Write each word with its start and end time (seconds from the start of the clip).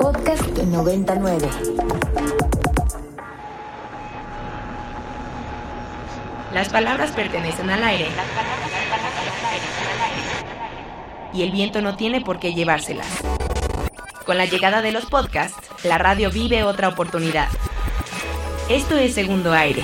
Podcast 0.00 0.48
99. 0.56 1.46
Las 6.54 6.70
palabras 6.70 7.10
pertenecen 7.10 7.68
al 7.68 7.84
aire. 7.84 8.06
Y 11.34 11.42
el 11.42 11.50
viento 11.50 11.82
no 11.82 11.96
tiene 11.96 12.22
por 12.22 12.40
qué 12.40 12.54
llevárselas. 12.54 13.06
Con 14.24 14.38
la 14.38 14.46
llegada 14.46 14.80
de 14.80 14.92
los 14.92 15.04
podcasts, 15.04 15.58
la 15.84 15.98
radio 15.98 16.30
vive 16.30 16.64
otra 16.64 16.88
oportunidad. 16.88 17.48
Esto 18.70 18.96
es 18.96 19.12
Segundo 19.12 19.52
Aire. 19.52 19.82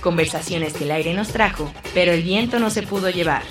Conversaciones 0.00 0.72
que 0.72 0.84
el 0.84 0.92
aire 0.92 1.12
nos 1.12 1.28
trajo, 1.28 1.70
pero 1.92 2.12
el 2.12 2.22
viento 2.22 2.58
no 2.58 2.70
se 2.70 2.82
pudo 2.82 3.10
llevar. 3.10 3.42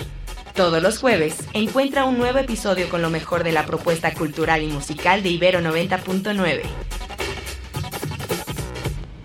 Todos 0.54 0.80
los 0.80 0.98
jueves 0.98 1.36
encuentra 1.52 2.04
un 2.04 2.16
nuevo 2.16 2.38
episodio 2.38 2.88
con 2.88 3.02
lo 3.02 3.10
mejor 3.10 3.42
de 3.42 3.50
la 3.50 3.66
propuesta 3.66 4.14
cultural 4.14 4.62
y 4.62 4.68
musical 4.68 5.20
de 5.24 5.30
Ibero 5.30 5.58
90.9. 5.58 6.60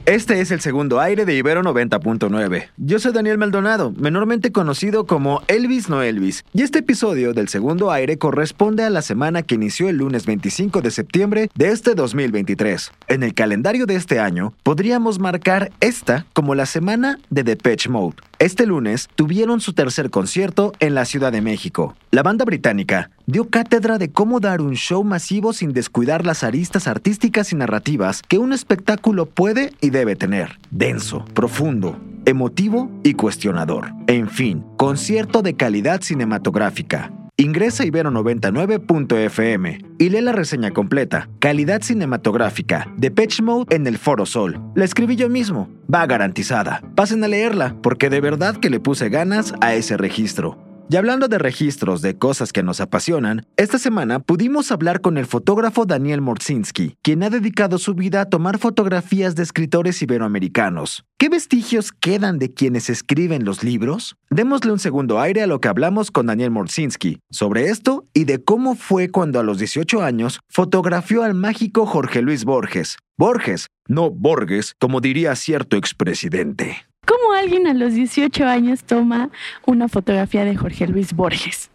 Este 0.08 0.42
es 0.42 0.50
el 0.50 0.60
segundo 0.60 1.00
aire 1.00 1.26
de 1.26 1.36
Ibero 1.36 1.62
90.9. 1.62 2.70
Yo 2.78 2.98
soy 2.98 3.12
Daniel 3.12 3.38
Maldonado, 3.38 3.94
menormente 3.96 4.52
conocido 4.52 5.06
como 5.06 5.44
Elvis 5.48 5.88
no 5.88 6.02
Elvis, 6.02 6.46
y 6.52 6.64
este 6.64 6.80
episodio 6.80 7.34
del 7.34 7.48
segundo 7.48 7.92
aire 7.92 8.18
corresponde 8.18 8.82
a 8.82 8.90
la 8.90 9.04
semana 9.04 9.44
que 9.44 9.54
inició 9.54 9.88
el 9.88 9.98
lunes 9.98 10.26
25 10.26 10.82
de 10.82 10.90
septiembre 10.90 11.52
de 11.54 11.68
este 11.68 11.94
2023. 11.94 12.92
En 13.08 13.22
el 13.22 13.36
calendario 13.36 13.86
de 13.86 13.98
este 13.98 14.20
año, 14.20 14.54
podríamos 14.64 15.20
marcar 15.20 15.72
esta 15.80 16.26
como 16.34 16.56
la 16.56 16.66
semana 16.66 17.20
de 17.30 17.44
Depeche 17.44 17.88
Mode. 17.88 18.16
Este 18.40 18.66
lunes 18.66 19.10
tuvieron 19.16 19.60
su 19.60 19.74
tercer 19.74 20.10
concierto 20.10 20.72
en 20.80 20.96
la 20.96 21.04
Ciudad 21.04 21.34
de 21.34 21.42
México. 21.42 21.98
La 22.10 22.24
banda 22.24 22.46
británica 22.46 23.12
dio 23.26 23.50
cátedra 23.50 23.98
de 23.98 24.14
cómo 24.14 24.40
dar 24.40 24.62
un 24.62 24.76
show 24.76 25.04
masivo 25.04 25.52
sin 25.52 25.74
descuidar 25.74 26.26
las 26.26 26.46
aristas 26.46 26.88
artísticas 26.88 27.52
y 27.52 27.58
narrativas 27.58 28.22
que 28.22 28.38
un 28.38 28.54
espectáculo 28.54 29.26
puede 29.26 29.74
y 29.82 29.90
debe 29.90 30.16
tener. 30.16 30.58
Denso, 30.72 31.26
profundo, 31.34 32.00
emotivo 32.26 32.90
y 33.04 33.16
cuestionador. 33.16 33.92
En 34.08 34.30
fin, 34.30 34.64
concierto 34.78 35.42
de 35.42 35.58
calidad 35.58 36.00
cinematográfica. 36.02 37.12
Ingresa 37.40 37.84
a 37.84 37.86
ibero99.fm 37.86 39.80
y 39.98 40.10
lee 40.10 40.20
la 40.20 40.34
reseña 40.34 40.72
completa. 40.72 41.30
Calidad 41.40 41.82
cinematográfica 41.82 42.92
de 42.98 43.12
Pitch 43.12 43.42
Mode 43.42 43.74
en 43.74 43.88
el 43.88 43.98
Foro 43.98 44.26
Sol. 44.26 44.62
La 44.76 44.84
escribí 44.84 45.16
yo 45.16 45.30
mismo. 45.30 45.70
Va 45.94 46.06
garantizada. 46.06 46.84
Pasen 46.96 47.24
a 47.24 47.30
leerla 47.30 47.78
porque 47.82 48.10
de 48.10 48.20
verdad 48.20 48.58
que 48.58 48.70
le 48.70 48.82
puse 48.82 49.08
ganas 49.08 49.54
a 49.62 49.74
ese 49.74 49.96
registro. 49.96 50.69
Y 50.92 50.96
hablando 50.96 51.28
de 51.28 51.38
registros 51.38 52.02
de 52.02 52.18
cosas 52.18 52.52
que 52.52 52.64
nos 52.64 52.82
apasionan, 52.82 53.46
esta 53.58 53.78
semana 53.78 54.18
pudimos 54.18 54.72
hablar 54.72 55.02
con 55.02 55.20
el 55.20 55.28
fotógrafo 55.28 55.86
Daniel 55.86 56.20
Morzinski, 56.20 56.96
quien 57.04 57.22
ha 57.22 57.30
dedicado 57.30 57.78
su 57.78 57.94
vida 57.94 58.22
a 58.22 58.26
tomar 58.26 58.58
fotografías 58.58 59.36
de 59.36 59.44
escritores 59.44 60.02
iberoamericanos. 60.02 61.06
¿Qué 61.20 61.30
vestigios 61.30 61.92
quedan 61.92 62.40
de 62.40 62.56
quienes 62.56 62.90
escriben 62.90 63.46
los 63.46 63.64
libros? 63.64 64.16
Démosle 64.32 64.72
un 64.72 64.80
segundo 64.80 65.20
aire 65.20 65.44
a 65.44 65.48
lo 65.48 65.62
que 65.62 65.68
hablamos 65.68 66.10
con 66.10 66.26
Daniel 66.26 66.50
Morzinski 66.50 67.20
sobre 67.30 67.70
esto 67.70 68.08
y 68.16 68.24
de 68.24 68.44
cómo 68.44 68.74
fue 68.74 69.10
cuando 69.10 69.40
a 69.40 69.44
los 69.44 69.60
18 69.60 70.02
años 70.02 70.40
fotografió 70.50 71.22
al 71.22 71.36
mágico 71.36 71.86
Jorge 71.86 72.24
Luis 72.24 72.46
Borges. 72.46 72.98
Borges, 73.16 73.68
no 73.88 74.10
Borges, 74.10 74.74
como 74.80 75.02
diría 75.02 75.36
cierto 75.36 75.78
expresidente. 75.78 76.89
¿Cómo 77.10 77.34
alguien 77.34 77.66
a 77.66 77.74
los 77.74 77.96
18 77.96 78.46
años 78.46 78.84
toma 78.84 79.32
una 79.66 79.88
fotografía 79.88 80.46
de 80.46 80.56
Jorge 80.56 80.86
Luis 80.86 81.12
Borges? 81.12 81.72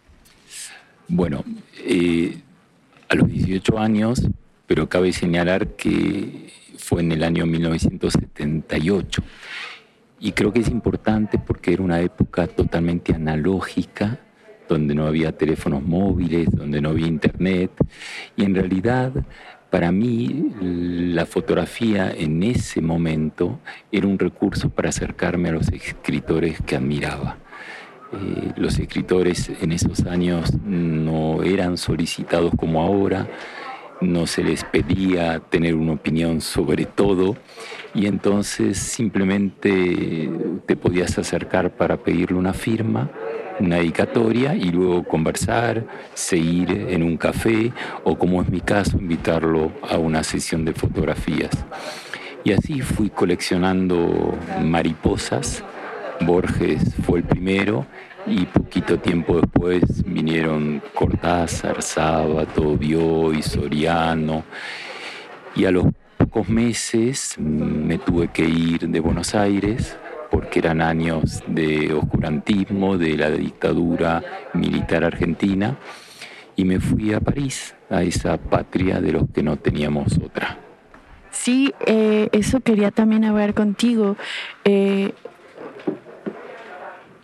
Bueno, 1.09 1.43
eh, 1.83 2.37
a 3.09 3.15
los 3.15 3.27
18 3.27 3.77
años, 3.77 4.29
pero 4.65 4.87
cabe 4.87 5.11
señalar 5.11 5.75
que 5.75 6.53
fue 6.77 7.01
en 7.01 7.11
el 7.11 7.21
año 7.21 7.45
1978. 7.47 9.23
Y 10.21 10.31
creo 10.31 10.53
que 10.53 10.61
es 10.61 10.69
importante 10.69 11.37
porque 11.37 11.73
era 11.73 11.83
una 11.83 11.99
época 11.99 12.47
totalmente 12.47 13.13
analógica, 13.13 14.17
donde 14.69 14.95
no 14.95 15.05
había 15.05 15.37
teléfonos 15.37 15.83
móviles, 15.83 16.47
donde 16.49 16.79
no 16.79 16.91
había 16.91 17.07
internet. 17.07 17.71
Y 18.37 18.45
en 18.45 18.55
realidad 18.55 19.11
para 19.75 19.91
mí, 19.91 20.53
la 20.61 21.25
fotografía 21.25 22.09
en 22.09 22.43
ese 22.43 22.79
momento 22.79 23.59
era 23.91 24.07
un 24.07 24.17
recurso 24.17 24.69
para 24.69 24.87
acercarme 24.87 25.49
a 25.49 25.51
los 25.51 25.67
escritores 25.67 26.61
que 26.65 26.77
admiraba. 26.77 27.39
Eh, 28.13 28.53
los 28.55 28.79
escritores 28.79 29.51
en 29.61 29.73
esos 29.73 30.05
años 30.05 30.53
no 30.63 31.43
eran 31.43 31.77
solicitados 31.77 32.53
como 32.57 32.83
ahora, 32.83 33.27
no 33.99 34.27
se 34.27 34.45
les 34.45 34.63
pedía 34.63 35.41
tener 35.41 35.75
una 35.75 35.91
opinión 35.91 36.39
sobre 36.39 36.85
todo 36.85 37.35
y 37.93 38.05
entonces 38.05 38.77
simplemente 38.77 40.29
te 40.65 40.77
podías 40.77 41.19
acercar 41.19 41.75
para 41.75 41.97
pedirle 41.97 42.37
una 42.37 42.53
firma 42.53 43.11
una 43.59 43.77
dedicatoria 43.77 44.55
y 44.55 44.71
luego 44.71 45.03
conversar, 45.03 45.85
seguir 46.13 46.71
en 46.89 47.03
un 47.03 47.17
café 47.17 47.71
o 48.03 48.17
como 48.17 48.41
es 48.41 48.49
mi 48.49 48.61
caso, 48.61 48.97
invitarlo 48.97 49.71
a 49.89 49.97
una 49.97 50.23
sesión 50.23 50.65
de 50.65 50.73
fotografías. 50.73 51.51
Y 52.43 52.51
así 52.51 52.81
fui 52.81 53.09
coleccionando 53.09 54.37
mariposas. 54.61 55.63
Borges 56.21 56.95
fue 57.05 57.19
el 57.19 57.25
primero 57.25 57.85
y 58.27 58.45
poquito 58.45 58.99
tiempo 58.99 59.41
después 59.41 60.03
vinieron 60.05 60.81
Cortázar, 60.93 61.81
Sábato, 61.81 62.77
Bioy, 62.77 63.41
Soriano 63.41 64.43
y 65.55 65.65
a 65.65 65.71
los 65.71 65.85
pocos 66.17 66.49
meses 66.49 67.35
me 67.37 67.97
tuve 67.97 68.29
que 68.29 68.43
ir 68.43 68.87
de 68.87 68.99
Buenos 68.99 69.35
Aires 69.35 69.97
porque 70.35 70.59
eran 70.59 70.81
años 70.81 71.41
de 71.47 71.93
oscurantismo, 71.93 72.97
de 72.97 73.15
la 73.15 73.31
dictadura 73.31 74.21
militar 74.53 75.05
argentina, 75.05 75.77
y 76.57 76.65
me 76.65 76.81
fui 76.81 77.13
a 77.13 77.21
París, 77.21 77.73
a 77.89 78.03
esa 78.03 78.35
patria 78.35 78.99
de 78.99 79.13
los 79.13 79.29
que 79.33 79.41
no 79.41 79.55
teníamos 79.55 80.17
otra. 80.17 80.57
Sí, 81.31 81.73
eh, 81.85 82.27
eso 82.33 82.59
quería 82.59 82.91
también 82.91 83.23
hablar 83.23 83.53
contigo. 83.53 84.17
Eh, 84.65 85.13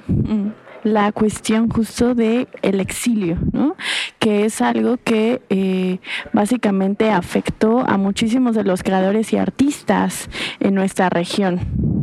mm, 0.07 0.47
la 0.83 1.11
cuestión 1.11 1.69
justo 1.69 2.15
de 2.15 2.47
el 2.61 2.79
exilio, 2.79 3.37
¿no? 3.51 3.75
Que 4.19 4.45
es 4.45 4.61
algo 4.61 4.95
que 5.03 5.41
eh, 5.49 5.99
básicamente 6.31 7.11
afectó 7.11 7.79
a 7.85 7.97
muchísimos 7.97 8.55
de 8.55 8.63
los 8.63 8.83
creadores 8.83 9.33
y 9.33 9.37
artistas 9.37 10.29
en 10.61 10.75
nuestra 10.75 11.09
región. 11.09 12.00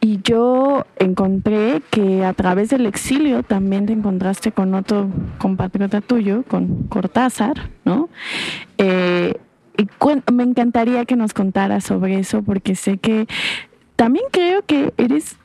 Y 0.00 0.20
yo 0.22 0.86
encontré 0.98 1.82
que 1.90 2.24
a 2.24 2.32
través 2.32 2.70
del 2.70 2.86
exilio 2.86 3.42
también 3.42 3.86
te 3.86 3.92
encontraste 3.92 4.52
con 4.52 4.74
otro 4.74 5.08
compatriota 5.38 6.00
tuyo, 6.00 6.44
con 6.48 6.84
Cortázar, 6.84 7.70
¿no? 7.84 8.08
Eh, 8.78 9.38
y 9.76 9.88
me 10.32 10.44
encantaría 10.44 11.04
que 11.04 11.16
nos 11.16 11.32
contaras 11.32 11.84
sobre 11.84 12.18
eso 12.18 12.42
porque 12.42 12.76
sé 12.76 12.98
que 12.98 13.26
también 13.96 14.26
creo 14.30 14.62
que 14.64 14.92
eres, 14.96 15.36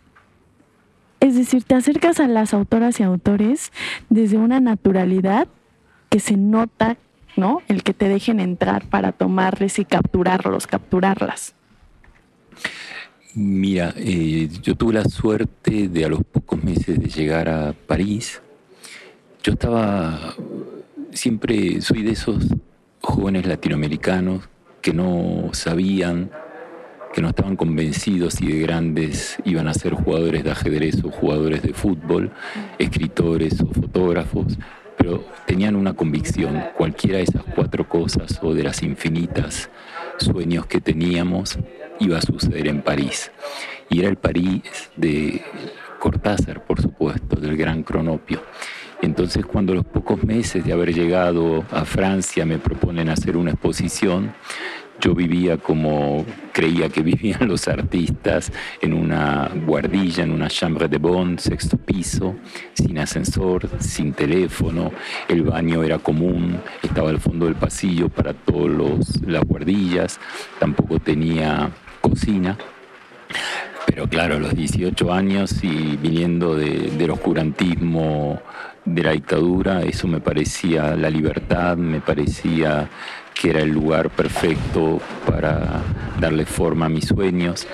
es 1.20 1.36
decir, 1.36 1.64
te 1.64 1.76
acercas 1.76 2.20
a 2.20 2.28
las 2.28 2.54
autoras 2.54 3.00
y 3.00 3.04
autores 3.04 3.72
desde 4.10 4.38
una 4.38 4.60
naturalidad 4.60 5.48
que 6.10 6.20
se 6.20 6.38
nota, 6.38 6.98
¿no? 7.36 7.62
El 7.68 7.84
que 7.84 7.94
te 7.94 8.10
dejen 8.10 8.40
entrar 8.40 8.86
para 8.86 9.12
tomarles 9.12 9.80
y 9.80 9.86
capturarlos, 9.86 10.68
capturarlas. 10.68 11.56
Mira, 13.36 13.94
eh, 13.96 14.50
yo 14.64 14.74
tuve 14.74 14.94
la 14.94 15.04
suerte 15.04 15.88
de 15.88 16.04
a 16.04 16.10
los 16.10 16.24
pocos 16.24 16.64
meses 16.64 17.00
de 17.00 17.10
llegar 17.10 17.48
a 17.48 17.74
París. 17.74 18.42
Yo 19.44 19.54
estaba, 19.54 20.34
siempre 21.12 21.80
soy 21.82 22.02
de 22.02 22.14
esos 22.14 22.48
jóvenes 23.02 23.46
latinoamericanos 23.46 24.50
que 24.82 24.94
no 24.94 25.50
sabían, 25.54 26.32
que 27.14 27.22
no 27.22 27.30
estaban 27.30 27.56
convencidos 27.56 28.34
si 28.34 28.48
de 28.48 28.62
grandes 28.62 29.38
iban 29.46 29.68
a 29.68 29.76
ser 29.76 29.94
jugadores 29.94 30.44
de 30.44 30.50
ajedrez 30.50 31.04
o 31.04 31.12
jugadores 31.12 31.62
de 31.62 31.74
fútbol, 31.74 32.32
escritores 32.80 33.62
o 33.62 33.68
fotógrafos, 33.68 34.58
pero 34.98 35.24
tenían 35.46 35.76
una 35.76 35.94
convicción, 35.94 36.64
cualquiera 36.76 37.18
de 37.18 37.26
esas 37.26 37.44
cuatro 37.54 37.88
cosas 37.88 38.40
o 38.42 38.56
de 38.56 38.64
las 38.64 38.82
infinitas 38.82 39.70
sueños 40.20 40.66
que 40.66 40.82
teníamos, 40.82 41.58
iba 42.00 42.18
a 42.18 42.22
suceder 42.22 42.68
en 42.68 42.82
París. 42.82 43.32
Y 43.90 44.00
era 44.00 44.10
el 44.10 44.18
París 44.18 44.62
de 44.96 45.42
Cortázar, 46.00 46.66
por 46.66 46.82
supuesto, 46.82 47.36
del 47.36 47.58
gran 47.58 47.84
cronopio. 47.84 48.42
Entonces, 49.02 49.46
cuando 49.46 49.74
los 49.74 49.86
pocos 49.86 50.24
meses 50.24 50.66
de 50.66 50.74
haber 50.74 50.94
llegado 50.94 51.64
a 51.72 51.86
Francia 51.86 52.46
me 52.46 52.58
proponen 52.58 53.10
hacer 53.10 53.38
una 53.38 53.52
exposición, 53.52 54.34
Yo 55.02 55.16
vivía 55.16 55.58
como 55.58 56.26
creía 56.52 56.90
que 56.90 57.02
vivían 57.02 57.48
los 57.48 57.68
artistas, 57.68 58.52
en 58.82 58.94
una 58.94 59.50
guardilla, 59.66 60.24
en 60.24 60.32
una 60.32 60.50
chambre 60.50 60.88
de 60.88 60.98
bon, 60.98 61.40
sexto 61.40 61.78
piso, 61.78 62.36
sin 62.74 62.98
ascensor, 63.00 63.70
sin 63.80 64.14
teléfono. 64.14 64.92
El 65.28 65.44
baño 65.44 65.84
era 65.84 66.00
común, 66.00 66.60
estaba 66.84 67.10
al 67.10 67.20
fondo 67.20 67.46
del 67.46 67.56
pasillo 67.56 68.10
para 68.10 68.34
todas 68.34 69.22
las 69.22 69.44
guardillas, 69.44 70.20
tampoco 70.60 71.00
tenía 71.00 71.70
cocina. 72.02 72.58
Pero 73.86 74.08
claro, 74.08 74.36
a 74.36 74.40
los 74.40 74.56
18 74.56 75.12
años 75.12 75.64
y 75.64 75.98
viniendo 75.98 76.56
del 76.56 77.10
oscurantismo 77.10 78.42
de 78.86 79.04
la 79.04 79.12
dictadura, 79.12 79.82
eso 79.82 80.08
me 80.08 80.20
parecía 80.20 80.96
la 80.96 81.10
libertad, 81.10 81.78
me 81.78 82.00
parecía 82.00 82.90
que 83.40 83.52
era 83.52 83.62
el 83.62 83.70
lugar 83.70 84.10
perfecto 84.10 85.00
para 85.26 85.82
darle 86.20 86.46
forma 86.46 86.88
a 86.88 86.90
mis 86.90 87.06
sueños. 87.06 87.68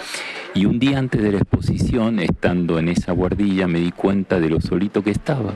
Y 0.54 0.66
un 0.66 0.80
día 0.80 1.00
antes 1.00 1.22
de 1.22 1.32
la 1.32 1.40
exposición, 1.40 2.20
estando 2.20 2.78
en 2.78 2.88
esa 2.88 3.12
guardilla, 3.14 3.68
me 3.68 3.80
di 3.80 3.92
cuenta 3.92 4.40
de 4.40 4.50
lo 4.50 4.62
solito 4.62 5.04
que 5.04 5.10
estaba 5.10 5.56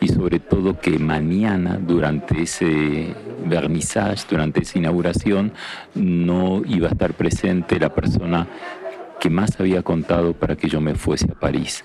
y 0.00 0.08
sobre 0.08 0.38
todo 0.38 0.78
que 0.78 0.98
mañana, 0.98 1.76
durante 1.76 2.42
ese 2.42 3.14
vernissage, 3.44 4.26
durante 4.30 4.62
esa 4.62 4.78
inauguración, 4.78 5.52
no 5.94 6.62
iba 6.64 6.88
a 6.88 6.92
estar 6.92 7.12
presente 7.14 7.80
la 7.80 7.92
persona 7.92 8.46
que 9.18 9.28
más 9.28 9.58
había 9.58 9.82
contado 9.82 10.34
para 10.34 10.56
que 10.56 10.68
yo 10.68 10.80
me 10.80 10.94
fuese 10.94 11.26
a 11.32 11.34
París. 11.34 11.84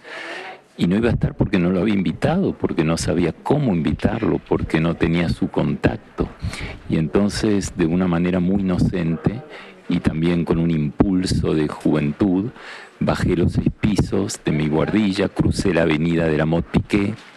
Y 0.75 0.88
no 0.88 0.98
iba 0.98 1.10
a 1.10 1.14
estar 1.14 1.36
porque 1.36 1.60
no 1.60 1.70
lo 1.70 1.81
había 1.81 1.94
invitado, 1.94 2.58
porque 2.58 2.84
no 2.84 2.98
sabía 2.98 3.31
cómo 3.31 3.74
invitarlo, 3.74 4.40
porque 4.40 4.80
no 4.80 4.96
tenía 4.96 5.30
su 5.30 5.50
contacto. 5.50 6.28
Y 6.90 6.98
entonces, 6.98 7.78
de 7.78 7.86
una 7.86 8.08
manera 8.08 8.40
muy 8.40 8.62
inocente 8.62 9.42
y 9.88 10.00
también 10.00 10.46
con 10.46 10.58
un 10.58 10.72
impulso 10.72 11.54
de 11.54 11.68
juventud, 11.68 12.50
bajé 13.00 13.36
los 13.36 13.54
seis 13.54 13.70
pisos 13.80 14.40
de 14.44 14.52
mi 14.52 14.68
guardilla, 14.68 15.30
crucé 15.30 15.74
la 15.74 15.84
avenida 15.84 16.28
de 16.28 16.38
la 16.38 16.46
Mot 16.46 16.66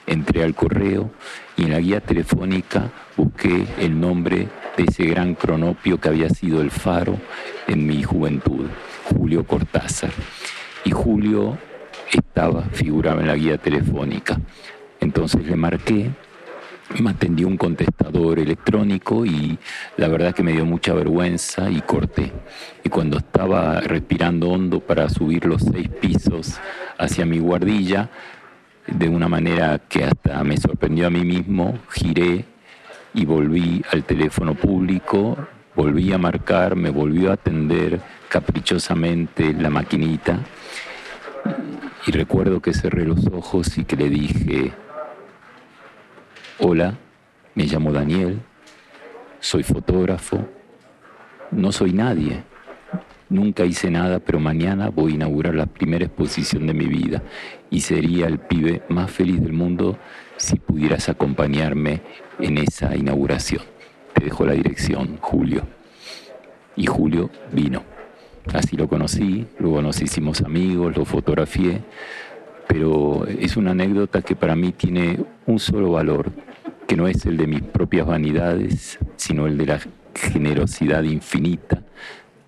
entré 0.06 0.44
al 0.44 0.54
correo 0.54 1.10
y 1.56 1.64
en 1.64 1.72
la 1.72 1.80
guía 1.80 2.00
telefónica 2.00 2.90
busqué 3.16 3.66
el 3.78 3.98
nombre 4.00 4.48
de 4.76 4.84
ese 4.84 5.04
gran 5.04 5.34
cronopio 5.34 6.00
que 6.00 6.08
había 6.08 6.30
sido 6.30 6.60
el 6.60 6.70
faro 6.70 7.18
en 7.66 7.86
mi 7.86 8.02
juventud, 8.02 8.66
Julio 9.04 9.44
Cortázar. 9.44 10.12
Y 10.84 10.92
Julio 10.92 11.58
estaba, 12.12 12.62
figuraba 12.72 13.20
en 13.20 13.28
la 13.28 13.36
guía 13.36 13.58
telefónica. 13.58 14.40
Entonces 15.00 15.46
le 15.46 15.56
marqué, 15.56 16.10
me 17.00 17.10
atendió 17.10 17.48
un 17.48 17.56
contestador 17.56 18.38
electrónico 18.38 19.26
y 19.26 19.58
la 19.96 20.08
verdad 20.08 20.34
que 20.34 20.42
me 20.42 20.52
dio 20.52 20.64
mucha 20.64 20.94
vergüenza 20.94 21.70
y 21.70 21.80
corté. 21.80 22.32
Y 22.84 22.88
cuando 22.88 23.18
estaba 23.18 23.80
respirando 23.80 24.50
hondo 24.50 24.80
para 24.80 25.08
subir 25.08 25.44
los 25.46 25.62
seis 25.62 25.88
pisos 25.88 26.58
hacia 26.98 27.26
mi 27.26 27.38
guardilla, 27.38 28.10
de 28.86 29.08
una 29.08 29.28
manera 29.28 29.80
que 29.88 30.04
hasta 30.04 30.42
me 30.44 30.56
sorprendió 30.56 31.08
a 31.08 31.10
mí 31.10 31.24
mismo, 31.24 31.78
giré 31.90 32.44
y 33.14 33.24
volví 33.24 33.82
al 33.90 34.04
teléfono 34.04 34.54
público, 34.54 35.36
volví 35.74 36.12
a 36.12 36.18
marcar, 36.18 36.76
me 36.76 36.90
volvió 36.90 37.30
a 37.30 37.34
atender 37.34 38.00
caprichosamente 38.28 39.52
la 39.52 39.70
maquinita 39.70 40.38
y 42.06 42.12
recuerdo 42.12 42.62
que 42.62 42.72
cerré 42.72 43.04
los 43.04 43.26
ojos 43.26 43.76
y 43.78 43.84
que 43.84 43.96
le 43.96 44.08
dije, 44.08 44.72
hola, 46.60 46.96
me 47.54 47.64
llamo 47.64 47.92
Daniel, 47.92 48.38
soy 49.40 49.64
fotógrafo, 49.64 50.48
no 51.50 51.72
soy 51.72 51.92
nadie, 51.92 52.44
nunca 53.28 53.64
hice 53.64 53.90
nada, 53.90 54.20
pero 54.20 54.38
mañana 54.38 54.88
voy 54.88 55.12
a 55.12 55.14
inaugurar 55.16 55.56
la 55.56 55.66
primera 55.66 56.04
exposición 56.04 56.68
de 56.68 56.74
mi 56.74 56.86
vida 56.86 57.22
y 57.70 57.80
sería 57.80 58.28
el 58.28 58.38
pibe 58.38 58.82
más 58.88 59.10
feliz 59.10 59.42
del 59.42 59.52
mundo 59.52 59.98
si 60.36 60.56
pudieras 60.56 61.08
acompañarme 61.08 62.02
en 62.38 62.58
esa 62.58 62.94
inauguración. 62.94 63.62
Te 64.14 64.24
dejo 64.24 64.46
la 64.46 64.52
dirección, 64.52 65.18
Julio. 65.20 65.66
Y 66.76 66.86
Julio 66.86 67.30
vino. 67.52 67.95
Así 68.52 68.76
lo 68.76 68.88
conocí, 68.88 69.46
luego 69.58 69.82
nos 69.82 70.00
hicimos 70.00 70.40
amigos, 70.40 70.96
lo 70.96 71.04
fotografié, 71.04 71.82
pero 72.68 73.26
es 73.26 73.56
una 73.56 73.72
anécdota 73.72 74.22
que 74.22 74.36
para 74.36 74.54
mí 74.54 74.72
tiene 74.72 75.18
un 75.46 75.58
solo 75.58 75.92
valor, 75.92 76.30
que 76.86 76.96
no 76.96 77.08
es 77.08 77.26
el 77.26 77.36
de 77.36 77.46
mis 77.46 77.62
propias 77.62 78.06
vanidades, 78.06 78.98
sino 79.16 79.46
el 79.46 79.58
de 79.58 79.66
la 79.66 79.80
generosidad 80.14 81.02
infinita 81.02 81.82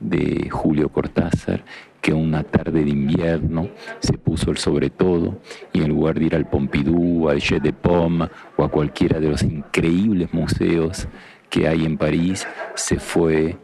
de 0.00 0.48
Julio 0.50 0.88
Cortázar, 0.88 1.64
que 2.00 2.12
una 2.12 2.44
tarde 2.44 2.84
de 2.84 2.90
invierno 2.90 3.68
se 3.98 4.16
puso 4.16 4.50
el 4.50 4.56
sobre 4.58 4.90
todo 4.90 5.40
y 5.72 5.82
en 5.82 5.88
lugar 5.88 6.18
de 6.18 6.26
ir 6.26 6.34
al 6.36 6.48
Pompidou, 6.48 7.28
al 7.28 7.40
Jeu 7.40 7.60
de 7.60 7.72
Pomme 7.72 8.28
o 8.56 8.64
a 8.64 8.70
cualquiera 8.70 9.18
de 9.18 9.28
los 9.28 9.42
increíbles 9.42 10.32
museos 10.32 11.08
que 11.50 11.66
hay 11.66 11.84
en 11.84 11.98
París, 11.98 12.46
se 12.74 13.00
fue 13.00 13.56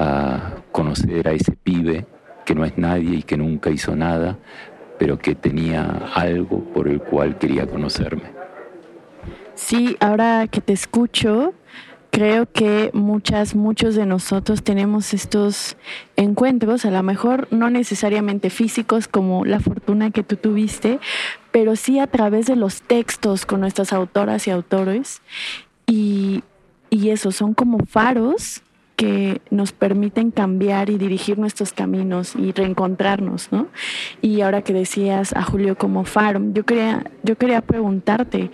a 0.00 0.54
conocer 0.72 1.28
a 1.28 1.32
ese 1.32 1.52
pibe 1.52 2.06
que 2.46 2.54
no 2.54 2.64
es 2.64 2.76
nadie 2.78 3.18
y 3.18 3.22
que 3.22 3.36
nunca 3.36 3.70
hizo 3.70 3.94
nada, 3.94 4.38
pero 4.98 5.18
que 5.18 5.34
tenía 5.34 5.84
algo 6.14 6.64
por 6.72 6.88
el 6.88 7.00
cual 7.00 7.38
quería 7.38 7.66
conocerme. 7.66 8.32
Sí, 9.54 9.96
ahora 10.00 10.48
que 10.48 10.62
te 10.62 10.72
escucho, 10.72 11.52
creo 12.10 12.50
que 12.50 12.90
muchas, 12.94 13.54
muchos 13.54 13.94
de 13.94 14.06
nosotros 14.06 14.62
tenemos 14.62 15.12
estos 15.12 15.76
encuentros, 16.16 16.86
a 16.86 16.90
lo 16.90 17.02
mejor 17.02 17.46
no 17.50 17.68
necesariamente 17.68 18.48
físicos 18.48 19.06
como 19.06 19.44
la 19.44 19.60
fortuna 19.60 20.10
que 20.10 20.22
tú 20.22 20.36
tuviste, 20.36 20.98
pero 21.52 21.76
sí 21.76 21.98
a 21.98 22.06
través 22.06 22.46
de 22.46 22.56
los 22.56 22.80
textos 22.80 23.44
con 23.44 23.60
nuestras 23.60 23.92
autoras 23.92 24.46
y 24.46 24.50
autores. 24.50 25.20
Y, 25.86 26.42
y 26.88 27.10
eso, 27.10 27.32
son 27.32 27.52
como 27.52 27.84
faros 27.84 28.62
que 29.00 29.40
nos 29.48 29.72
permiten 29.72 30.30
cambiar 30.30 30.90
y 30.90 30.98
dirigir 30.98 31.38
nuestros 31.38 31.72
caminos 31.72 32.36
y 32.36 32.52
reencontrarnos, 32.52 33.50
¿no? 33.50 33.68
Y 34.20 34.42
ahora 34.42 34.60
que 34.60 34.74
decías 34.74 35.34
a 35.34 35.42
Julio 35.42 35.78
como 35.78 36.04
faro, 36.04 36.38
yo 36.52 36.66
quería, 36.66 37.10
yo 37.22 37.38
quería 37.38 37.62
preguntarte, 37.62 38.50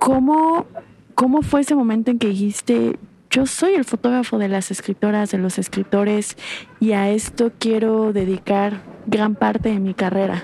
¿cómo, 0.00 0.66
¿cómo 1.14 1.42
fue 1.42 1.60
ese 1.60 1.76
momento 1.76 2.10
en 2.10 2.18
que 2.18 2.26
dijiste, 2.26 2.98
yo 3.30 3.46
soy 3.46 3.74
el 3.74 3.84
fotógrafo 3.84 4.38
de 4.38 4.48
las 4.48 4.72
escritoras, 4.72 5.30
de 5.30 5.38
los 5.38 5.60
escritores, 5.60 6.36
y 6.80 6.90
a 6.90 7.08
esto 7.08 7.52
quiero 7.60 8.12
dedicar 8.12 8.80
gran 9.06 9.36
parte 9.36 9.68
de 9.68 9.78
mi 9.78 9.94
carrera? 9.94 10.42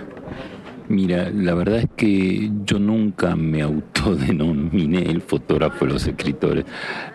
Mira, 0.89 1.31
la 1.31 1.55
verdad 1.55 1.79
es 1.79 1.89
que 1.97 2.51
yo 2.65 2.79
nunca 2.79 3.35
me 3.37 3.63
autodenominé 3.63 5.11
el 5.11 5.23
fotógrafo 5.23 5.87
de 5.87 5.93
los 5.95 6.07
escritores. 6.07 6.67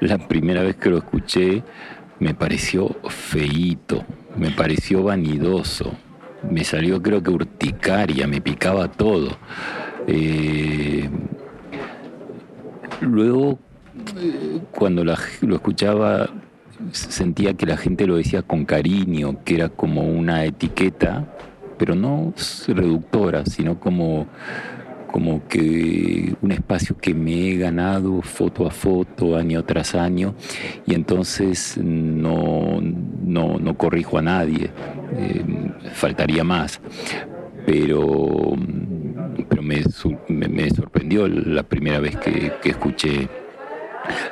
La 0.01 0.18
primera 0.18 0.63
vez 0.63 0.75
que 0.75 0.89
lo 0.89 0.98
escuché 0.98 1.63
me 2.19 2.33
pareció 2.33 2.88
feíto, 3.09 4.04
me 4.35 4.49
pareció 4.49 5.04
vanidoso, 5.04 5.94
me 6.49 6.64
salió 6.64 7.02
creo 7.02 7.21
que 7.21 7.30
urticaria, 7.30 8.28
me 8.28 8.42
picaba 8.42 8.92
todo. 8.92 9.38
Eh, 10.07 11.07
luego, 13.02 13.59
eh, 14.18 14.61
cuando 14.71 15.06
lo 15.06 15.14
escuchaba, 15.56 16.28
sentía 16.92 17.54
que 17.54 17.68
la 17.68 17.78
gente 17.78 18.07
lo 18.07 18.18
decía 18.18 18.42
con 18.42 18.66
cariño, 18.66 19.44
que 19.44 19.56
era 19.56 19.69
como 19.69 20.02
una 20.02 20.44
etiqueta 20.45 21.28
pero 21.80 21.95
no 21.95 22.33
reductora, 22.68 23.45
sino 23.45 23.80
como, 23.80 24.28
como 25.12 25.48
que 25.48 26.36
un 26.42 26.52
espacio 26.52 26.98
que 26.98 27.14
me 27.14 27.52
he 27.52 27.57
ganado 27.57 28.21
foto 28.21 28.68
a 28.68 28.71
foto, 28.71 29.36
año 29.38 29.64
tras 29.64 29.95
año, 29.95 30.36
y 30.86 30.94
entonces 30.94 31.78
no, 31.81 32.80
no, 32.81 33.78
corrijo 33.78 34.18
a 34.18 34.21
nadie, 34.21 34.69
eh, 35.16 35.44
faltaría 35.94 36.44
más. 36.44 36.81
Pero, 37.66 38.56
pero 39.48 39.62
me, 39.62 40.69
sorprendió 40.69 41.28
la 41.28 41.64
primera 41.64 42.00
vez 42.00 42.18
que, 42.18 42.54
escuché 42.64 43.30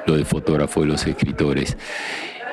lo 0.06 0.18
de 0.18 0.26
fotógrafo 0.26 0.82
de 0.82 0.88
los 0.88 1.06
escritores. 1.08 1.78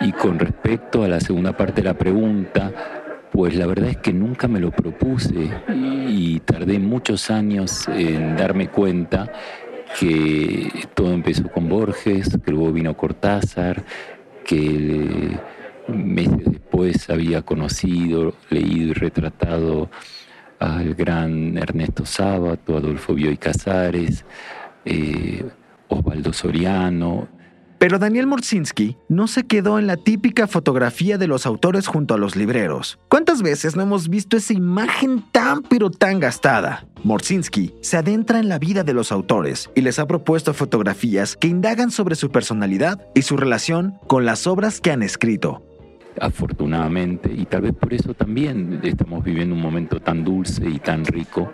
Y 0.01 0.13
con 0.13 0.39
respecto 0.39 1.05
a 1.05 1.09
la 1.09 1.21
segunda 1.21 1.57
parte 1.57 1.81
de 1.81 1.89
la 1.89 1.95
pregunta, 1.95 3.04
pues 3.35 3.57
la 3.57 3.67
verdad 3.67 3.89
es 3.89 3.97
que 3.97 4.13
nunca 4.13 4.47
me 4.47 4.61
lo 4.61 4.71
propuse 4.71 5.51
y 6.09 6.39
tardé 6.39 6.79
muchos 6.79 7.33
años 7.33 7.89
en 7.89 8.37
darme 8.37 8.69
cuenta 8.69 9.33
que 9.99 10.87
todo 10.95 11.13
empezó 11.13 11.51
con 11.51 11.69
Borges, 11.69 12.39
que 12.45 12.53
luego 12.53 12.71
vino 12.71 12.97
Cortázar, 12.97 13.83
que 14.45 15.37
meses 15.89 16.45
después 16.45 17.11
había 17.11 17.43
conocido, 17.43 18.35
leído 18.51 18.91
y 18.91 18.93
retratado 18.93 19.91
al 20.61 20.95
gran 20.95 21.59
Ernesto 21.59 22.07
Sábato, 22.07 22.77
Adolfo 22.77 23.15
Bioy 23.15 23.37
Casares, 23.37 24.25
eh, 24.85 25.45
Osvaldo 25.89 26.33
Soriano, 26.33 27.27
Pero 27.85 27.99
Daniel 27.99 28.27
Morsinski 28.27 28.97
no 29.11 29.27
se 29.27 29.47
quedó 29.47 29.79
en 29.79 29.87
la 29.87 29.99
típica 29.99 30.47
fotografía 30.47 31.19
de 31.19 31.27
los 31.27 31.45
autores 31.45 31.87
junto 31.87 32.15
a 32.15 32.17
los 32.17 32.35
libreros. 32.35 32.99
¿Cuántas 33.11 33.43
veces 33.43 33.77
no 33.77 33.83
hemos 33.83 34.09
visto 34.09 34.39
esa 34.39 34.55
imagen 34.55 35.23
tan 35.33 35.61
pero 35.61 35.91
tan 35.91 36.19
gastada? 36.19 36.87
Morsinski 37.03 37.75
se 37.83 37.99
adentra 37.99 38.39
en 38.39 38.49
la 38.49 38.59
vida 38.59 38.85
de 38.85 38.95
los 38.95 39.13
autores 39.13 39.69
y 39.75 39.83
les 39.83 39.99
ha 39.99 40.07
propuesto 40.07 40.55
fotografías 40.55 41.37
que 41.37 41.49
indagan 41.49 41.91
sobre 41.91 42.15
su 42.15 42.31
personalidad 42.31 43.07
y 43.15 43.21
su 43.21 43.37
relación 43.37 43.99
con 44.07 44.25
las 44.25 44.47
obras 44.47 44.81
que 44.81 44.91
han 44.91 45.03
escrito 45.03 45.63
afortunadamente, 46.19 47.31
y 47.31 47.45
tal 47.45 47.63
vez 47.63 47.75
por 47.75 47.93
eso 47.93 48.15
también 48.15 48.81
estamos 48.85 49.25
viviendo 49.25 49.55
un 49.55 49.61
momento 49.61 50.01
tan 50.01 50.25
dulce 50.25 50.67
y 50.67 50.79
tan 50.79 51.05
rico 51.05 51.53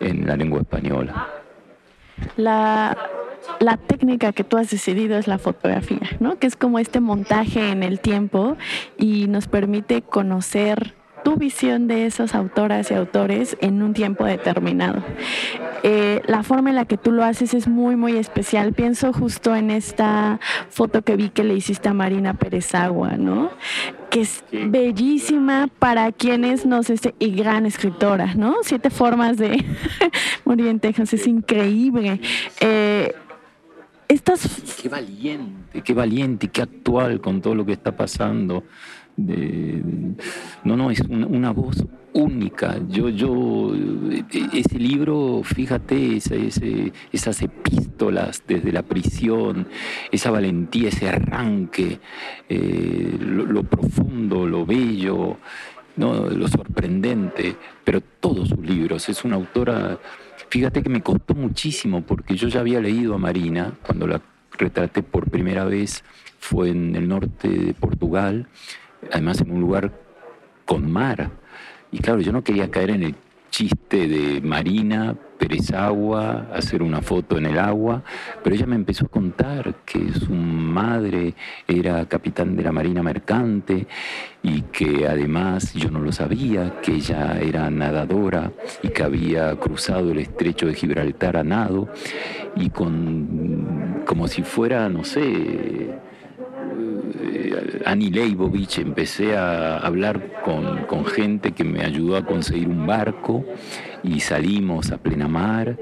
en 0.00 0.26
la 0.26 0.34
lengua 0.34 0.62
española. 0.62 1.28
La 2.36 2.96
la 3.60 3.76
técnica 3.76 4.32
que 4.32 4.44
tú 4.44 4.56
has 4.56 4.70
decidido 4.70 5.18
es 5.18 5.26
la 5.26 5.38
fotografía, 5.38 6.00
¿no? 6.20 6.38
Que 6.38 6.46
es 6.46 6.56
como 6.56 6.78
este 6.78 7.00
montaje 7.00 7.70
en 7.70 7.82
el 7.82 8.00
tiempo 8.00 8.56
y 8.96 9.26
nos 9.28 9.48
permite 9.48 10.02
conocer 10.02 10.94
tu 11.24 11.36
visión 11.36 11.88
de 11.88 12.06
esas 12.06 12.34
autoras 12.34 12.90
y 12.90 12.94
autores 12.94 13.56
en 13.60 13.82
un 13.82 13.92
tiempo 13.92 14.24
determinado. 14.24 15.02
Eh, 15.82 16.22
la 16.26 16.42
forma 16.42 16.70
en 16.70 16.76
la 16.76 16.84
que 16.84 16.96
tú 16.96 17.12
lo 17.12 17.24
haces 17.24 17.54
es 17.54 17.68
muy, 17.68 17.96
muy 17.96 18.16
especial. 18.16 18.72
Pienso 18.72 19.12
justo 19.12 19.54
en 19.54 19.70
esta 19.70 20.40
foto 20.70 21.02
que 21.02 21.16
vi 21.16 21.28
que 21.30 21.44
le 21.44 21.54
hiciste 21.54 21.88
a 21.88 21.94
Marina 21.94 22.34
Pérez 22.34 22.74
Agua, 22.74 23.16
¿no? 23.16 23.50
Que 24.10 24.22
es 24.22 24.44
bellísima 24.50 25.68
para 25.78 26.12
quienes 26.12 26.66
no 26.66 26.82
sé, 26.82 26.96
y 27.18 27.32
gran 27.32 27.66
escritora, 27.66 28.34
¿no? 28.34 28.56
Siete 28.62 28.90
formas 28.90 29.36
de 29.36 29.64
morir 30.44 30.68
en 30.68 30.80
Texas, 30.80 31.12
es 31.12 31.26
increíble. 31.26 32.20
Eh, 32.60 33.14
Qué 34.80 34.88
valiente, 34.88 35.82
qué 35.82 35.92
valiente, 35.92 36.48
qué 36.48 36.62
actual 36.62 37.20
con 37.20 37.42
todo 37.42 37.54
lo 37.54 37.66
que 37.66 37.72
está 37.72 37.94
pasando. 37.94 38.64
no, 39.18 40.76
no, 40.76 40.90
es 40.90 41.00
una, 41.00 41.50
voz 41.50 41.84
única. 42.14 42.80
Yo, 42.88 43.10
yo, 43.10 43.72
ese 44.54 44.78
libro, 44.78 45.42
fíjate, 45.44 46.16
esas 46.16 47.42
epístolas 47.42 48.42
desde 48.48 48.72
la 48.72 48.82
prisión, 48.82 49.68
esa 50.10 50.30
valentía, 50.30 50.88
ese 50.88 51.10
arranque, 51.10 52.00
eh, 52.48 53.18
lo, 53.20 53.62
profundo, 53.64 54.46
lo 54.46 54.64
bello, 54.64 55.36
¿no? 55.96 56.30
lo 56.30 56.48
sorprendente, 56.48 57.56
pero 57.84 58.00
todos 58.00 58.48
sus 58.48 58.60
libros. 58.60 59.06
Es 59.10 59.22
una 59.24 59.36
autora 59.36 59.98
Fíjate 60.50 60.82
que 60.82 60.88
me 60.88 61.02
costó 61.02 61.34
muchísimo 61.34 62.02
porque 62.02 62.34
yo 62.34 62.48
ya 62.48 62.60
había 62.60 62.80
leído 62.80 63.14
a 63.14 63.18
Marina 63.18 63.74
cuando 63.84 64.06
la 64.06 64.22
retraté 64.52 65.02
por 65.02 65.30
primera 65.30 65.64
vez, 65.64 66.02
fue 66.38 66.70
en 66.70 66.96
el 66.96 67.08
norte 67.08 67.48
de 67.48 67.74
Portugal, 67.74 68.48
además 69.12 69.40
en 69.40 69.50
un 69.50 69.60
lugar 69.60 69.92
con 70.64 70.90
mar. 70.90 71.30
Y 71.92 71.98
claro, 71.98 72.20
yo 72.20 72.32
no 72.32 72.42
quería 72.42 72.70
caer 72.70 72.90
en 72.90 73.02
el 73.02 73.14
chiste 73.50 74.08
de 74.08 74.40
Marina 74.40 75.16
Pérez 75.38 75.72
Agua, 75.72 76.48
hacer 76.52 76.82
una 76.82 77.00
foto 77.00 77.38
en 77.38 77.46
el 77.46 77.58
agua, 77.58 78.02
pero 78.42 78.56
ella 78.56 78.66
me 78.66 78.76
empezó 78.76 79.06
a 79.06 79.08
contar 79.08 79.76
que 79.84 80.12
su 80.12 80.32
madre 80.32 81.34
era 81.66 82.04
capitán 82.06 82.56
de 82.56 82.64
la 82.64 82.72
Marina 82.72 83.02
Mercante 83.02 83.86
y 84.42 84.62
que 84.62 85.06
además 85.06 85.72
yo 85.74 85.90
no 85.90 86.00
lo 86.00 86.12
sabía, 86.12 86.80
que 86.80 86.96
ella 86.96 87.38
era 87.40 87.70
nadadora 87.70 88.52
y 88.82 88.88
que 88.88 89.02
había 89.02 89.54
cruzado 89.56 90.10
el 90.10 90.18
estrecho 90.18 90.66
de 90.66 90.74
Gibraltar 90.74 91.36
a 91.36 91.44
nado. 91.44 91.88
Y 92.56 92.70
con 92.70 94.02
como 94.06 94.26
si 94.26 94.42
fuera, 94.42 94.88
no 94.88 95.04
sé, 95.04 95.90
Annie 97.84 98.10
Leibovich, 98.10 98.78
empecé 98.78 99.36
a 99.36 99.78
hablar 99.78 100.42
con, 100.44 101.04
gente 101.06 101.52
que 101.52 101.64
me 101.64 101.84
ayudó 101.84 102.16
a 102.16 102.24
conseguir 102.24 102.68
un 102.68 102.86
barco 102.86 103.44
y 104.02 104.20
salimos 104.20 104.90
a 104.90 104.98
plena 104.98 105.28
mar 105.28 105.76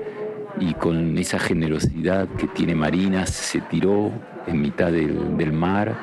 y 0.60 0.74
con 0.74 1.18
esa 1.18 1.38
generosidad 1.38 2.28
que 2.28 2.46
tiene 2.46 2.74
Marina 2.74 3.26
se 3.26 3.60
tiró 3.60 4.12
en 4.46 4.60
mitad 4.60 4.92
del, 4.92 5.52
mar 5.52 5.96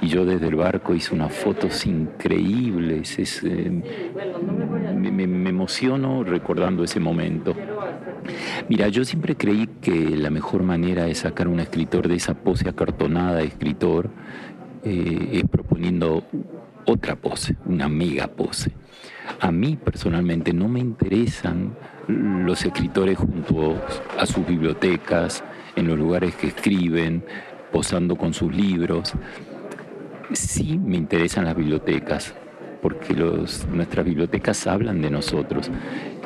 y 0.00 0.08
yo 0.08 0.24
desde 0.24 0.48
el 0.48 0.56
barco 0.56 0.94
hice 0.94 1.14
unas 1.14 1.32
fotos 1.32 1.86
increíbles. 1.86 3.18
Eh, 3.44 3.82
me, 4.96 5.10
me, 5.10 5.50
emociono 5.50 6.24
recordando 6.24 6.84
ese 6.84 7.00
momento. 7.00 7.54
Mira, 8.68 8.88
yo 8.88 9.04
siempre 9.04 9.36
creí 9.36 9.68
que 9.80 10.16
la 10.16 10.30
mejor 10.30 10.62
manera 10.62 11.04
de 11.04 11.14
sacar 11.14 11.46
a 11.46 11.50
un 11.50 11.60
escritor 11.60 12.08
de 12.08 12.16
esa 12.16 12.34
pose 12.34 12.68
acartonada 12.68 13.36
de 13.36 13.44
escritor 13.44 14.10
eh, 14.84 15.42
proponiendo 15.50 16.24
otra 16.86 17.16
pose, 17.16 17.56
una 17.66 17.88
mega 17.88 18.28
pose. 18.28 18.72
A 19.40 19.50
mí 19.50 19.76
personalmente 19.76 20.52
no 20.52 20.68
me 20.68 20.80
interesan 20.80 21.76
los 22.08 22.64
escritores 22.64 23.18
junto 23.18 23.80
a 24.18 24.26
sus 24.26 24.46
bibliotecas, 24.46 25.44
en 25.76 25.86
los 25.86 25.98
lugares 25.98 26.34
que 26.34 26.48
escriben, 26.48 27.24
posando 27.72 28.16
con 28.16 28.34
sus 28.34 28.54
libros. 28.54 29.12
Sí 30.32 30.78
me 30.78 30.96
interesan 30.96 31.44
las 31.44 31.56
bibliotecas, 31.56 32.34
porque 32.82 33.14
nuestras 33.14 34.04
bibliotecas 34.04 34.66
hablan 34.66 35.02
de 35.02 35.10
nosotros. 35.10 35.70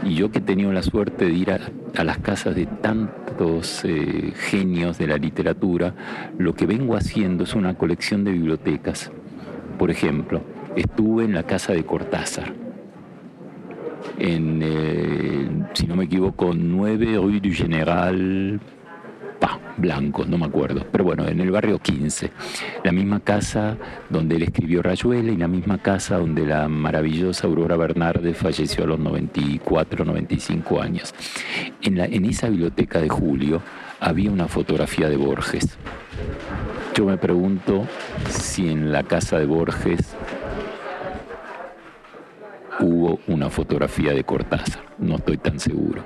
Y 0.04 0.14
yo 0.14 0.30
que 0.30 0.38
he 0.38 0.42
tenido 0.42 0.72
la 0.72 0.82
suerte 0.82 1.26
de 1.26 1.32
ir 1.32 1.50
a, 1.50 2.04
las 2.04 2.18
casas 2.18 2.54
de 2.54 2.66
tantos 2.66 3.84
eh, 3.84 4.32
genios 4.34 4.98
de 4.98 5.06
la 5.06 5.16
literatura, 5.16 5.94
lo 6.38 6.54
que 6.54 6.66
vengo 6.66 6.96
haciendo 6.96 7.44
es 7.44 7.54
una 7.54 7.74
colección 7.74 8.24
de 8.24 8.32
bibliotecas. 8.32 9.10
Por 9.78 9.90
ejemplo, 9.90 10.42
estuve 10.76 11.24
en 11.24 11.34
la 11.34 11.44
casa 11.44 11.72
de 11.72 11.84
Cortázar, 11.84 12.52
en, 14.18 14.60
eh, 14.62 15.48
si 15.72 15.86
no 15.86 15.96
me 15.96 16.04
equivoco, 16.04 16.52
9 16.54 17.16
Rue 17.16 17.40
du 17.40 17.52
General 17.52 18.60
Blanco, 19.76 20.24
no 20.24 20.38
me 20.38 20.46
acuerdo, 20.46 20.86
pero 20.90 21.04
bueno, 21.04 21.26
en 21.26 21.40
el 21.40 21.50
barrio 21.50 21.78
15, 21.78 22.30
la 22.84 22.92
misma 22.92 23.20
casa 23.20 23.76
donde 24.08 24.36
él 24.36 24.44
escribió 24.44 24.82
Rayuela 24.82 25.32
y 25.32 25.36
la 25.36 25.48
misma 25.48 25.78
casa 25.78 26.18
donde 26.18 26.46
la 26.46 26.68
maravillosa 26.68 27.46
Aurora 27.46 27.76
Bernarde 27.76 28.34
falleció 28.34 28.84
a 28.84 28.86
los 28.86 29.00
94, 29.00 30.04
95 30.04 30.80
años. 30.80 31.14
En, 31.82 31.98
en 31.98 32.24
esa 32.24 32.48
biblioteca 32.48 33.00
de 33.00 33.08
Julio 33.08 33.62
había 34.00 34.30
una 34.30 34.48
fotografía 34.48 35.08
de 35.08 35.16
Borges. 35.16 35.76
Yo 36.94 37.06
me 37.06 37.16
pregunto 37.16 37.86
si 38.28 38.70
en 38.70 38.92
la 38.92 39.02
casa 39.02 39.38
de 39.38 39.46
Borges 39.46 40.14
hubo 42.80 43.18
una 43.26 43.50
fotografía 43.50 44.12
de 44.12 44.24
Cortázar, 44.24 44.82
no 44.98 45.16
estoy 45.16 45.38
tan 45.38 45.58
seguro. 45.58 46.04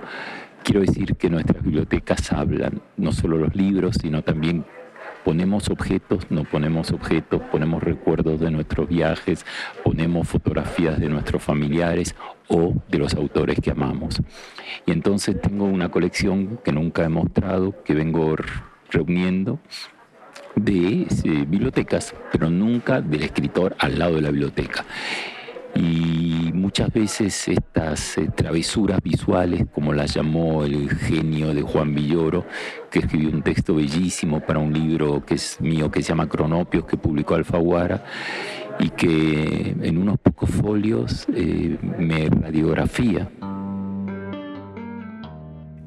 Quiero 0.68 0.82
decir 0.82 1.16
que 1.16 1.30
nuestras 1.30 1.62
bibliotecas 1.62 2.30
hablan, 2.30 2.82
no 2.98 3.10
solo 3.12 3.38
los 3.38 3.56
libros, 3.56 3.96
sino 4.02 4.20
también 4.20 4.66
ponemos 5.25 5.70
objetos, 5.70 6.30
no 6.30 6.44
ponemos 6.44 6.90
objetos, 6.90 7.40
ponemos 7.50 7.82
recuerdos 7.82 8.38
de 8.38 8.50
nuestros 8.50 8.87
viajes, 8.87 9.46
ponemos 9.82 10.28
fotografías 10.28 11.00
de 11.00 11.08
nuestros 11.08 11.42
familiares 11.42 12.14
o 12.48 12.75
de 12.87 12.98
los 12.98 13.14
autores 13.14 13.58
que 13.62 13.70
amamos. 13.70 14.20
Y 14.84 14.92
entonces 14.92 15.40
tengo 15.40 15.64
una 15.64 15.88
colección 15.90 16.60
que 16.62 16.72
nunca 16.72 17.02
he 17.02 17.08
mostrado, 17.08 17.82
que 17.82 17.94
vengo 17.94 18.37
reuniendo 18.90 19.60
de 20.54 21.06
eh, 21.25 21.46
bibliotecas, 21.48 22.14
pero 22.30 22.50
nunca 22.50 23.00
del 23.00 23.22
escritor 23.22 23.75
al 23.78 23.98
lado 23.98 24.16
de 24.16 24.20
la 24.20 24.30
biblioteca 24.30 24.84
y 25.75 26.50
muchas 26.54 26.92
veces 26.92 27.48
estas 27.48 28.18
eh, 28.18 28.30
travesuras 28.34 29.00
visuales, 29.02 29.66
como 29.72 29.92
las 29.92 30.14
llamó 30.14 30.64
el 30.64 30.90
genio 30.90 31.54
de 31.54 31.62
Juan 31.62 31.94
Villoro, 31.94 32.46
que 32.90 33.00
escribió 33.00 33.30
un 33.30 33.42
texto 33.42 33.75
bellísimo 33.75 34.40
para 34.40 34.58
un 34.58 34.72
libro 34.72 35.25
que 35.25 35.34
es 35.34 35.60
mío 35.60 35.90
que 35.90 36.02
se 36.02 36.08
llama 36.08 36.28
Cronopios, 36.28 36.84
que 36.84 36.96
publicó 36.96 37.34
Alfaguara, 37.34 38.04
y 38.80 38.90
que 38.90 39.76
en 39.80 39.98
unos 39.98 40.18
pocos 40.18 40.50
folios 40.50 41.26
eh, 41.34 41.78
me 41.82 42.28
radiografía. 42.28 43.28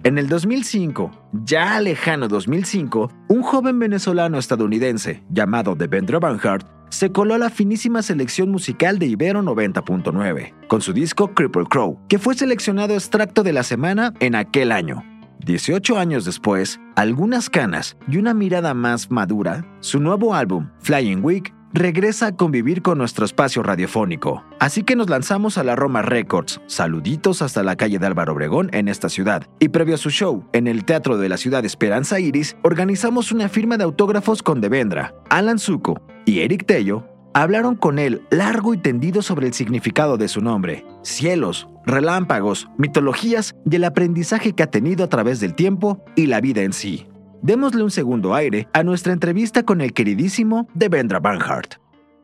En 0.03 0.17
el 0.17 0.27
2005, 0.27 1.11
ya 1.45 1.79
lejano 1.79 2.27
2005, 2.27 3.11
un 3.27 3.43
joven 3.43 3.77
venezolano 3.77 4.39
estadounidense 4.39 5.23
llamado 5.29 5.75
Devendra 5.75 6.17
Banhart 6.17 6.80
se 6.91 7.12
coló 7.12 7.38
la 7.38 7.50
finísima 7.50 8.03
selección 8.03 8.51
musical 8.51 9.00
de 9.00 9.07
Ibero 9.07 9.41
90.9, 9.41 10.67
con 10.67 10.81
su 10.81 10.93
disco 10.93 11.33
Cripple 11.33 11.65
Crow, 11.69 11.98
que 12.07 12.19
fue 12.19 12.36
seleccionado 12.36 12.93
extracto 12.93 13.43
de 13.43 13.53
la 13.53 13.63
semana 13.63 14.13
en 14.19 14.36
aquel 14.36 14.71
año. 14.71 15.03
18 15.39 15.98
años 15.98 16.25
después, 16.25 16.79
algunas 16.95 17.50
canas 17.50 17.98
y 18.07 18.17
una 18.17 18.33
mirada 18.33 18.74
más 18.74 19.10
madura, 19.10 19.65
su 19.79 20.00
nuevo 20.00 20.36
álbum, 20.36 20.69
Flying 20.79 21.24
Week, 21.24 21.53
regresa 21.73 22.27
a 22.27 22.35
convivir 22.35 22.81
con 22.81 22.97
nuestro 22.97 23.25
espacio 23.25 23.63
radiofónico. 23.63 24.43
Así 24.59 24.83
que 24.83 24.95
nos 24.95 25.09
lanzamos 25.09 25.57
a 25.57 25.63
la 25.63 25.75
Roma 25.75 26.01
Records, 26.01 26.61
saluditos 26.67 27.41
hasta 27.41 27.63
la 27.63 27.75
calle 27.75 27.99
de 27.99 28.07
Álvaro 28.07 28.33
Obregón 28.33 28.69
en 28.73 28.87
esta 28.87 29.09
ciudad. 29.09 29.47
Y 29.59 29.69
previo 29.69 29.95
a 29.95 29.97
su 29.97 30.09
show, 30.09 30.45
en 30.53 30.67
el 30.67 30.85
Teatro 30.85 31.17
de 31.17 31.29
la 31.29 31.37
Ciudad 31.37 31.65
Esperanza 31.65 32.19
Iris, 32.19 32.57
organizamos 32.61 33.31
una 33.31 33.49
firma 33.49 33.77
de 33.77 33.83
autógrafos 33.83 34.43
con 34.43 34.61
Devendra, 34.61 35.13
Alan 35.29 35.59
Zuko 35.59 36.01
y 36.25 36.39
Eric 36.39 36.65
Tello. 36.65 37.07
Hablaron 37.33 37.75
con 37.75 37.97
él 37.97 38.23
largo 38.29 38.73
y 38.73 38.77
tendido 38.77 39.21
sobre 39.21 39.47
el 39.47 39.53
significado 39.53 40.17
de 40.17 40.27
su 40.27 40.41
nombre, 40.41 40.85
cielos, 41.01 41.69
relámpagos, 41.85 42.67
mitologías 42.77 43.55
y 43.69 43.77
el 43.77 43.85
aprendizaje 43.85 44.53
que 44.53 44.63
ha 44.63 44.69
tenido 44.69 45.05
a 45.05 45.09
través 45.09 45.39
del 45.39 45.55
tiempo 45.55 46.03
y 46.17 46.25
la 46.25 46.41
vida 46.41 46.61
en 46.61 46.73
sí. 46.73 47.07
Démosle 47.41 47.83
un 47.83 47.89
segundo 47.89 48.36
aire 48.36 48.67
a 48.71 48.83
nuestra 48.83 49.13
entrevista 49.13 49.63
con 49.63 49.81
el 49.81 49.93
queridísimo 49.93 50.67
Devendra 50.75 51.19
Banhart. 51.19 51.75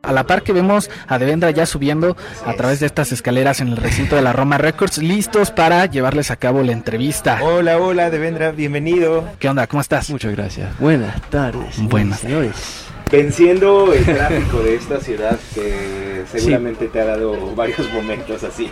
A 0.04 0.12
la 0.12 0.24
par 0.28 0.44
que 0.44 0.52
vemos 0.52 0.90
a 1.08 1.18
Devendra 1.18 1.50
ya 1.50 1.66
subiendo 1.66 2.16
a 2.46 2.54
través 2.54 2.78
de 2.78 2.86
estas 2.86 3.10
escaleras 3.10 3.60
en 3.60 3.66
el 3.68 3.76
recinto 3.76 4.14
de 4.14 4.22
la 4.22 4.32
Roma 4.32 4.58
Records, 4.58 4.98
listos 4.98 5.50
para 5.50 5.84
llevarles 5.86 6.30
a 6.30 6.36
cabo 6.36 6.62
la 6.62 6.70
entrevista. 6.70 7.40
Hola, 7.42 7.78
hola, 7.78 8.10
Devendra, 8.10 8.52
bienvenido. 8.52 9.28
¿Qué 9.40 9.48
onda? 9.48 9.66
¿Cómo 9.66 9.80
estás? 9.80 10.08
Muchas 10.08 10.36
gracias. 10.36 10.78
Buenas 10.78 11.20
tardes. 11.30 11.82
Buenas. 11.82 12.20
señores. 12.20 12.86
Venciendo 13.10 13.92
el 13.92 14.04
tráfico 14.04 14.60
de 14.60 14.76
esta 14.76 15.00
ciudad 15.00 15.36
que 15.52 16.22
seguramente 16.30 16.86
te 16.86 17.00
ha 17.00 17.06
dado 17.06 17.56
varios 17.56 17.92
momentos 17.92 18.44
así. 18.44 18.70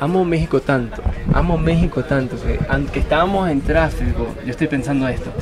Amo 0.00 0.24
México 0.24 0.60
tanto, 0.60 1.02
amo 1.32 1.56
México 1.56 2.02
tanto 2.02 2.36
que 2.42 2.58
aunque 2.68 2.98
estábamos 2.98 3.48
en 3.48 3.60
tráfico, 3.60 4.34
yo 4.44 4.50
estoy 4.50 4.66
pensando 4.66 5.06
esto. 5.08 5.32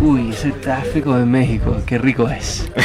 Uy, 0.00 0.30
ese 0.30 0.52
tráfico 0.52 1.14
de 1.16 1.26
México, 1.26 1.76
qué 1.86 1.98
rico 1.98 2.28
es. 2.28 2.70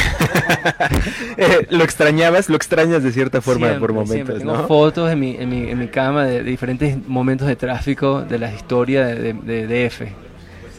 Eh, 1.38 1.66
lo 1.70 1.84
extrañabas, 1.84 2.48
lo 2.48 2.56
extrañas 2.56 3.02
de 3.02 3.12
cierta 3.12 3.40
forma 3.42 3.66
Siempre, 3.66 3.80
por 3.80 3.92
momentos, 3.92 4.14
siempre. 4.14 4.38
Tengo 4.38 4.56
¿no? 4.56 4.66
fotos 4.66 5.10
en 5.12 5.20
mi, 5.20 5.36
en, 5.36 5.48
mi, 5.50 5.70
en 5.70 5.78
mi 5.78 5.88
cama 5.88 6.24
de, 6.24 6.42
de 6.42 6.50
diferentes 6.50 6.96
momentos 7.06 7.46
de 7.46 7.56
tráfico 7.56 8.22
de 8.22 8.38
la 8.38 8.52
historia 8.52 9.04
de, 9.06 9.34
de- 9.34 9.66
de 9.66 9.88
DF. 9.88 10.02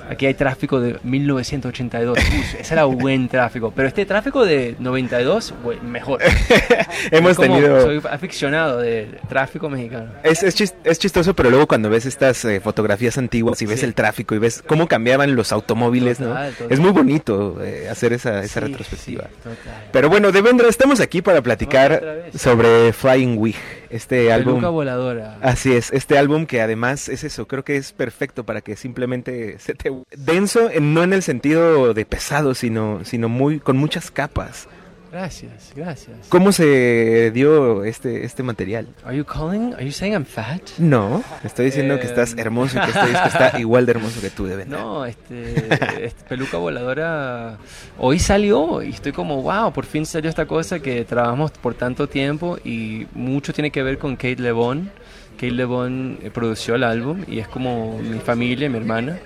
Aquí 0.09 0.25
hay 0.25 0.33
tráfico 0.33 0.79
de 0.79 0.97
1982. 1.03 2.17
Uy, 2.17 2.43
ese 2.59 2.73
era 2.73 2.85
buen 2.85 3.27
tráfico. 3.27 3.71
Pero 3.75 3.87
este 3.87 4.05
tráfico 4.05 4.45
de 4.45 4.75
92, 4.79 5.53
güey, 5.63 5.79
mejor. 5.81 6.21
Hemos 7.11 7.35
como- 7.35 7.55
tenido... 7.55 7.81
Soy 7.81 8.01
aficionado 8.09 8.79
del 8.79 9.17
tráfico 9.29 9.69
mexicano. 9.69 10.11
Es, 10.23 10.43
es, 10.43 10.55
chis- 10.59 10.73
es 10.83 10.99
chistoso, 10.99 11.33
pero 11.35 11.49
luego 11.49 11.67
cuando 11.67 11.89
ves 11.89 12.05
estas 12.05 12.43
eh, 12.45 12.59
fotografías 12.59 13.17
antiguas 13.17 13.61
y 13.61 13.65
ves 13.65 13.79
Sí. 13.81 13.85
el 13.85 13.93
tráfico 13.93 14.33
y 14.35 14.39
ves 14.39 14.63
cómo 14.65 14.87
cambiaban 14.87 15.35
los 15.35 15.51
automóviles, 15.51 16.19
¿no? 16.19 16.29
Total. 16.29 16.53
Es 16.69 16.79
muy 16.79 16.91
bonito 16.91 17.61
eh, 17.63 17.87
hacer 17.89 18.13
esa, 18.13 18.43
esa 18.43 18.59
Sí, 18.61 18.65
retrospectiva. 18.67 19.25
sí. 19.43 19.49
Pero 19.91 20.09
bueno, 20.09 20.31
Devendra, 20.31 20.67
estamos 20.69 20.99
aquí 20.99 21.21
para 21.21 21.41
platicar 21.41 22.23
sobre 22.35 22.93
Flying 22.93 23.37
Wig, 23.37 23.55
este 23.89 24.31
álbum. 24.31 24.61
Voladora. 24.61 25.37
Así 25.41 25.73
es, 25.73 25.91
este 25.91 26.17
álbum 26.17 26.45
que 26.45 26.61
además 26.61 27.09
es 27.09 27.23
eso, 27.23 27.47
creo 27.47 27.63
que 27.63 27.75
es 27.77 27.91
perfecto 27.93 28.43
para 28.45 28.61
que 28.61 28.75
simplemente 28.75 29.57
se 29.59 29.73
te 29.73 29.91
denso, 30.15 30.69
en- 30.69 30.93
no 30.93 31.03
en 31.03 31.13
el 31.13 31.23
sentido 31.23 31.93
de 31.93 32.05
pesado, 32.05 32.53
sino, 32.55 33.01
sino 33.03 33.29
muy 33.29 33.59
con 33.59 33.77
muchas 33.77 34.11
capas. 34.11 34.67
Gracias, 35.11 35.71
gracias. 35.75 36.17
¿Cómo 36.29 36.51
se 36.51 37.31
dio 37.31 37.85
este, 37.85 38.25
este 38.25 38.43
material? 38.43 38.87
Are 39.05 39.15
you 39.15 39.23
calling? 39.23 39.73
Are 39.73 39.85
you 39.85 39.91
saying 39.91 40.13
I'm 40.13 40.25
fat? 40.25 40.61
No, 40.79 41.23
estoy 41.43 41.65
diciendo 41.65 41.97
que 41.99 42.05
estás 42.07 42.33
Em. 42.33 42.39
hermoso 42.39 42.77
y 42.77 42.81
que 42.81 42.87
este 42.91 43.07
disco 43.07 43.27
está 43.27 43.59
igual 43.59 43.85
de 43.85 43.91
hermoso 43.93 44.19
que 44.19 44.29
tú, 44.29 44.45
de 44.45 44.57
verdad. 44.57 44.77
No, 44.77 45.05
este, 45.05 46.05
este 46.05 46.23
peluca 46.27 46.57
voladora 46.57 47.57
hoy 47.97 48.19
salió 48.19 48.83
y 48.83 48.89
estoy 48.89 49.13
como, 49.13 49.41
wow, 49.41 49.71
por 49.71 49.85
fin 49.85 50.05
salió 50.05 50.29
esta 50.29 50.45
cosa 50.45 50.79
que 50.79 51.05
trabajamos 51.05 51.51
por 51.51 51.73
tanto 51.73 52.07
tiempo 52.07 52.57
y 52.65 53.07
mucho 53.13 53.53
tiene 53.53 53.71
que 53.71 53.83
ver 53.83 53.97
con 53.97 54.15
Kate 54.17 54.37
LeBon. 54.41 54.91
Kate 55.35 55.51
LeBon 55.51 56.19
eh, 56.21 56.31
produció 56.31 56.75
el 56.75 56.83
álbum 56.83 57.23
y 57.27 57.39
es 57.39 57.47
como 57.47 57.97
mi 57.99 58.19
familia, 58.19 58.69
mi 58.69 58.77
hermana. 58.77 59.17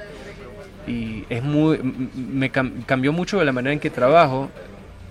Y 0.87 1.23
es 1.29 1.43
muy, 1.43 1.79
me 1.79 2.51
cam- 2.51 2.85
cambió 2.85 3.11
mucho 3.13 3.43
la 3.43 3.51
manera 3.51 3.71
en 3.73 3.79
que 3.79 3.89
trabajo, 3.91 4.49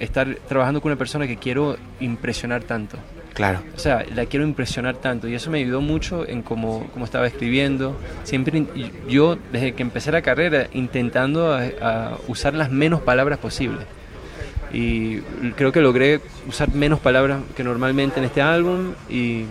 estar 0.01 0.37
trabajando 0.49 0.81
con 0.81 0.91
una 0.91 0.99
persona 0.99 1.27
que 1.27 1.37
quiero 1.37 1.77
impresionar 2.01 2.65
tanto. 2.65 2.97
Claro. 3.35 3.61
O 3.77 3.79
sea, 3.79 4.05
la 4.15 4.27
quiero 4.27 4.45
impresionar 4.45 4.97
tanto 4.97 5.29
y 5.29 5.35
eso 5.35 5.51
me 5.51 5.59
ayudó 5.59 5.81
mucho 5.81 6.27
en 6.27 6.43
cómo, 6.43 6.89
cómo 6.93 7.05
estaba 7.05 7.27
escribiendo. 7.27 7.97
Siempre 8.25 8.67
yo, 9.09 9.39
desde 9.53 9.73
que 9.75 9.83
empecé 9.83 10.11
la 10.11 10.21
carrera, 10.21 10.67
intentando 10.73 11.53
a, 11.55 11.63
a 11.81 12.19
usar 12.27 12.55
las 12.55 12.71
menos 12.73 13.01
palabras 13.03 13.39
posibles. 13.39 13.87
Y 14.73 15.19
creo 15.57 15.73
que 15.73 15.81
logré 15.81 16.21
usar 16.49 16.73
menos 16.75 17.01
palabras 17.01 17.41
que 17.57 17.65
normalmente 17.65 18.19
en 18.21 18.25
este 18.25 18.41
álbum 18.43 18.93
y 19.09 19.45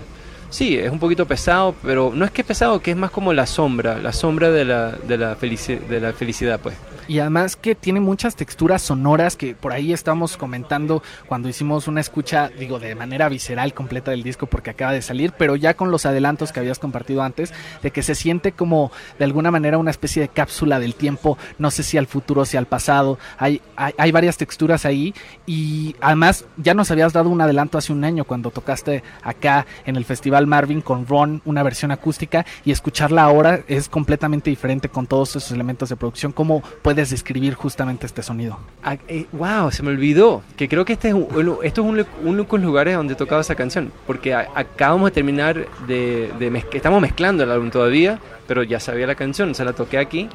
sí, 0.50 0.78
es 0.78 0.92
un 0.92 1.00
poquito 1.00 1.26
pesado, 1.26 1.76
pero 1.84 2.12
no 2.16 2.26
es 2.26 2.32
que 2.32 2.42
es 2.42 2.48
pesado, 2.48 2.82
que 2.82 2.92
es 2.92 2.98
más 2.98 3.12
como 3.12 3.34
la 3.34 3.46
sombra, 3.46 3.98
la 3.98 4.14
sombra 4.14 4.50
de 4.50 4.66
la, 4.66 4.92
de 4.92 5.18
la, 5.18 5.38
felici- 5.38 5.80
de 5.80 6.00
la 6.00 6.14
felicidad, 6.14 6.60
pues. 6.60 6.76
Y 7.10 7.18
además 7.18 7.56
que 7.56 7.74
tiene 7.74 8.00
muchas 8.00 8.36
texturas 8.36 8.84
sonoras 8.84 9.36
que 9.36 9.56
por 9.56 9.74
ahí 9.74 9.94
estamos 9.94 10.38
comentando 10.38 11.02
cuando 11.28 11.50
hicimos 11.50 11.88
una 11.88 12.02
escucha, 12.02 12.50
digo, 12.50 12.78
de 12.78 12.94
manera 12.94 13.28
visceral 13.30 13.74
completa 13.74 14.12
del 14.12 14.22
disco 14.22 14.46
porque 14.46 14.70
acaba 14.70 14.92
de 14.92 15.02
salir, 15.02 15.34
pero 15.36 15.56
ya 15.56 15.74
con 15.74 15.90
los 15.90 16.06
adelantos 16.06 16.52
que 16.52 16.60
habías 16.60 16.78
compartido 16.78 17.24
antes, 17.24 17.52
de 17.82 17.90
que 17.90 18.04
se 18.04 18.14
siente 18.14 18.52
como 18.52 18.92
de 19.18 19.26
alguna 19.26 19.50
manera 19.50 19.80
una 19.80 19.90
especie 19.90 20.22
de 20.22 20.28
cápsula 20.28 20.80
del 20.80 20.94
tiempo, 20.94 21.36
no 21.58 21.72
sé 21.72 21.82
si 21.82 21.98
al 21.98 22.06
futuro 22.06 22.46
si 22.46 22.58
al 22.58 22.68
pasado, 22.68 23.18
hay, 23.40 23.60
hay, 23.76 23.94
hay 23.98 24.12
varias 24.12 24.38
texturas 24.38 24.86
ahí 24.86 25.16
y 25.48 25.96
además 26.02 26.46
ya 26.58 26.76
nos 26.76 26.92
habías 26.92 27.12
dado 27.12 27.30
un 27.30 27.42
adelanto 27.42 27.80
hace 27.80 27.92
un 27.92 28.04
año 28.04 28.24
cuando 28.24 28.52
tocaste 28.52 29.02
acá 29.24 29.66
en 29.88 29.96
el 29.96 30.06
Festival 30.06 30.46
Marvin 30.46 30.82
con 30.82 31.08
Ron 31.08 31.42
una 31.46 31.64
versión 31.64 31.90
acústica 31.90 32.46
y 32.64 32.70
escucharla 32.70 33.24
ahora 33.24 33.62
es 33.68 33.90
completamente 33.90 34.52
diferente 34.52 34.90
con 34.90 35.08
todos 35.08 35.30
esos 35.30 35.52
elementos 35.52 35.90
de 35.90 35.96
producción. 35.96 36.34
¿Cómo 36.34 36.62
puedes 37.00 37.12
describir 37.12 37.54
justamente 37.54 38.06
este 38.06 38.22
sonido? 38.22 38.60
Ah, 38.84 38.98
eh, 39.08 39.26
wow, 39.32 39.72
se 39.72 39.84
me 39.84 39.90
olvidó 39.92 40.42
que 40.58 40.68
creo 40.68 40.84
que 40.84 40.94
este 40.94 41.08
es 41.10 41.14
un, 41.14 41.28
esto 41.64 41.82
es 41.82 41.88
un, 41.88 42.06
uno 42.26 42.44
de 42.44 42.50
los 42.52 42.62
lugares 42.62 42.96
donde 42.98 43.16
tocaba 43.16 43.40
esa 43.40 43.56
canción, 43.56 43.90
porque 44.06 44.34
a- 44.34 44.50
acabamos 44.54 45.10
de 45.10 45.14
terminar 45.14 45.66
de, 45.88 46.30
de 46.38 46.52
mezc- 46.52 46.74
estamos 46.74 47.02
mezclando 47.02 47.44
el 47.44 47.52
álbum 47.52 47.70
todavía, 47.70 48.20
pero 48.48 48.64
ya 48.64 48.82
sabía 48.82 49.08
la 49.08 49.16
canción, 49.16 49.56
se 49.56 49.64
la 49.64 49.72
toqué 49.72 49.98
aquí 49.98 50.28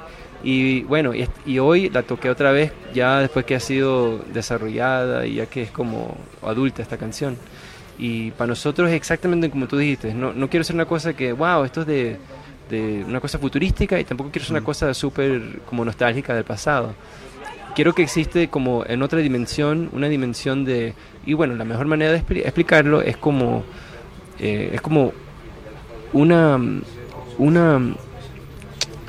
y 0.43 0.85
bueno, 0.85 1.15
y, 1.15 1.29
y 1.45 1.59
hoy 1.59 1.91
la 1.91 2.03
toqué 2.03 2.31
otra 2.31 2.51
vez 2.51 2.73
ya 2.95 3.19
después 3.21 3.45
que 3.45 3.57
ha 3.57 3.61
sido 3.61 4.21
desarrollada 4.33 5.27
y 5.27 5.35
ya 5.35 5.45
que 5.47 5.63
es 5.65 5.71
como 5.71 6.17
adulta 6.43 6.81
esta 6.81 6.97
canción. 6.97 7.37
Y 7.99 8.31
para 8.33 8.49
nosotros 8.49 8.89
es 8.89 8.97
exactamente 8.97 9.51
como 9.51 9.67
tú 9.69 9.77
dijiste, 9.77 10.15
no, 10.15 10.33
no 10.33 10.49
quiero 10.49 10.63
hacer 10.63 10.75
una 10.75 10.87
cosa 10.87 11.13
que, 11.13 11.33
wow, 11.35 11.63
esto 11.65 11.83
es 11.83 11.87
de, 11.87 12.17
de 12.75 13.05
una 13.05 13.21
cosa 13.21 13.39
futurística 13.39 13.99
y 13.99 14.05
tampoco 14.05 14.31
quiero 14.31 14.45
hacer 14.45 14.57
una 14.57 14.65
cosa 14.65 14.93
súper 14.95 15.61
como 15.67 15.85
nostálgica 15.85 16.35
del 16.35 16.45
pasado 16.45 16.95
quiero 17.75 17.93
que 17.95 18.03
existe 18.03 18.49
como 18.49 18.85
en 18.87 19.03
otra 19.03 19.19
dimensión, 19.19 19.91
una 19.93 20.09
dimensión 20.09 20.65
de... 20.65 20.95
Y 21.27 21.35
bueno, 21.35 21.55
la 21.55 21.65
mejor 21.65 21.87
manera 21.87 22.13
de 22.13 22.23
expli- 22.23 22.43
explicarlo 22.43 23.03
es 23.03 23.17
como... 23.17 23.65
eh, 24.39 24.71
es 24.73 24.81
como 24.81 25.13
una... 26.13 26.59
una 27.39 27.95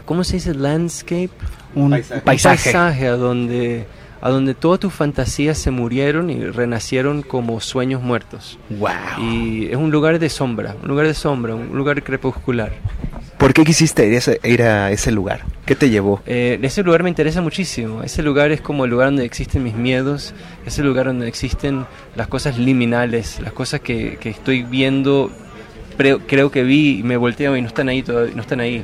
¿Cómo 0.06 0.24
se 0.24 0.38
dice? 0.38 0.54
Landscape. 0.54 1.30
Un 1.76 1.92
Paisaje. 1.92 2.20
Un 2.20 2.26
paisaje. 2.26 2.64
paisaje 2.64 3.08
a 3.08 3.18
donde, 3.18 3.86
a 4.22 4.30
donde 4.30 4.54
todas 4.54 4.80
tus 4.80 4.94
fantasías 4.94 5.58
se 5.58 5.72
murieron 5.72 6.30
y 6.30 6.46
renacieron 6.46 7.22
como 7.22 7.60
sueños 7.60 8.02
muertos. 8.02 8.58
Wow. 8.70 8.90
Y 9.20 9.68
es 9.68 9.76
un 9.76 9.92
lugar 9.92 10.18
de 10.20 10.30
sombra, 10.30 10.76
un 10.82 10.88
lugar 10.88 11.06
de 11.06 11.14
sombra, 11.14 11.54
un 11.56 11.76
lugar 11.76 12.02
crepuscular. 12.04 12.74
¿Por 13.46 13.54
qué 13.54 13.64
quisiste 13.64 14.08
ir 14.44 14.64
a 14.64 14.90
ese, 14.90 15.12
lugar? 15.12 15.42
¿Qué 15.68 15.76
te 15.76 15.92
llevó? 15.92 16.20
Eh, 16.26 16.58
ese 16.64 16.82
lugar 16.82 17.04
me 17.04 17.10
interesa 17.10 17.42
muchísimo. 17.42 18.02
Ese 18.02 18.24
lugar 18.24 18.52
es 18.52 18.60
como 18.60 18.86
el 18.86 18.90
lugar 18.90 19.10
donde 19.10 19.24
existen 19.24 19.62
mis 19.62 19.76
miedos, 19.76 20.34
ese 20.66 20.82
lugar 20.82 21.06
donde 21.06 21.28
existen 21.28 21.86
las 22.16 22.26
cosas 22.26 22.58
liminales, 22.58 23.40
las 23.42 23.54
cosas 23.54 23.82
que, 23.82 24.18
estoy 24.24 24.64
viendo, 24.64 25.30
creo, 25.96 26.22
creo 26.26 26.50
que 26.50 26.64
vi 26.64 27.02
y 27.02 27.04
me 27.04 27.18
volteo 27.18 27.56
y 27.56 27.62
no 27.62 27.68
están 27.68 27.88
ahí 27.88 28.02
todavía, 28.02 28.34
no 28.34 28.42
están 28.42 28.62
ahí. 28.62 28.84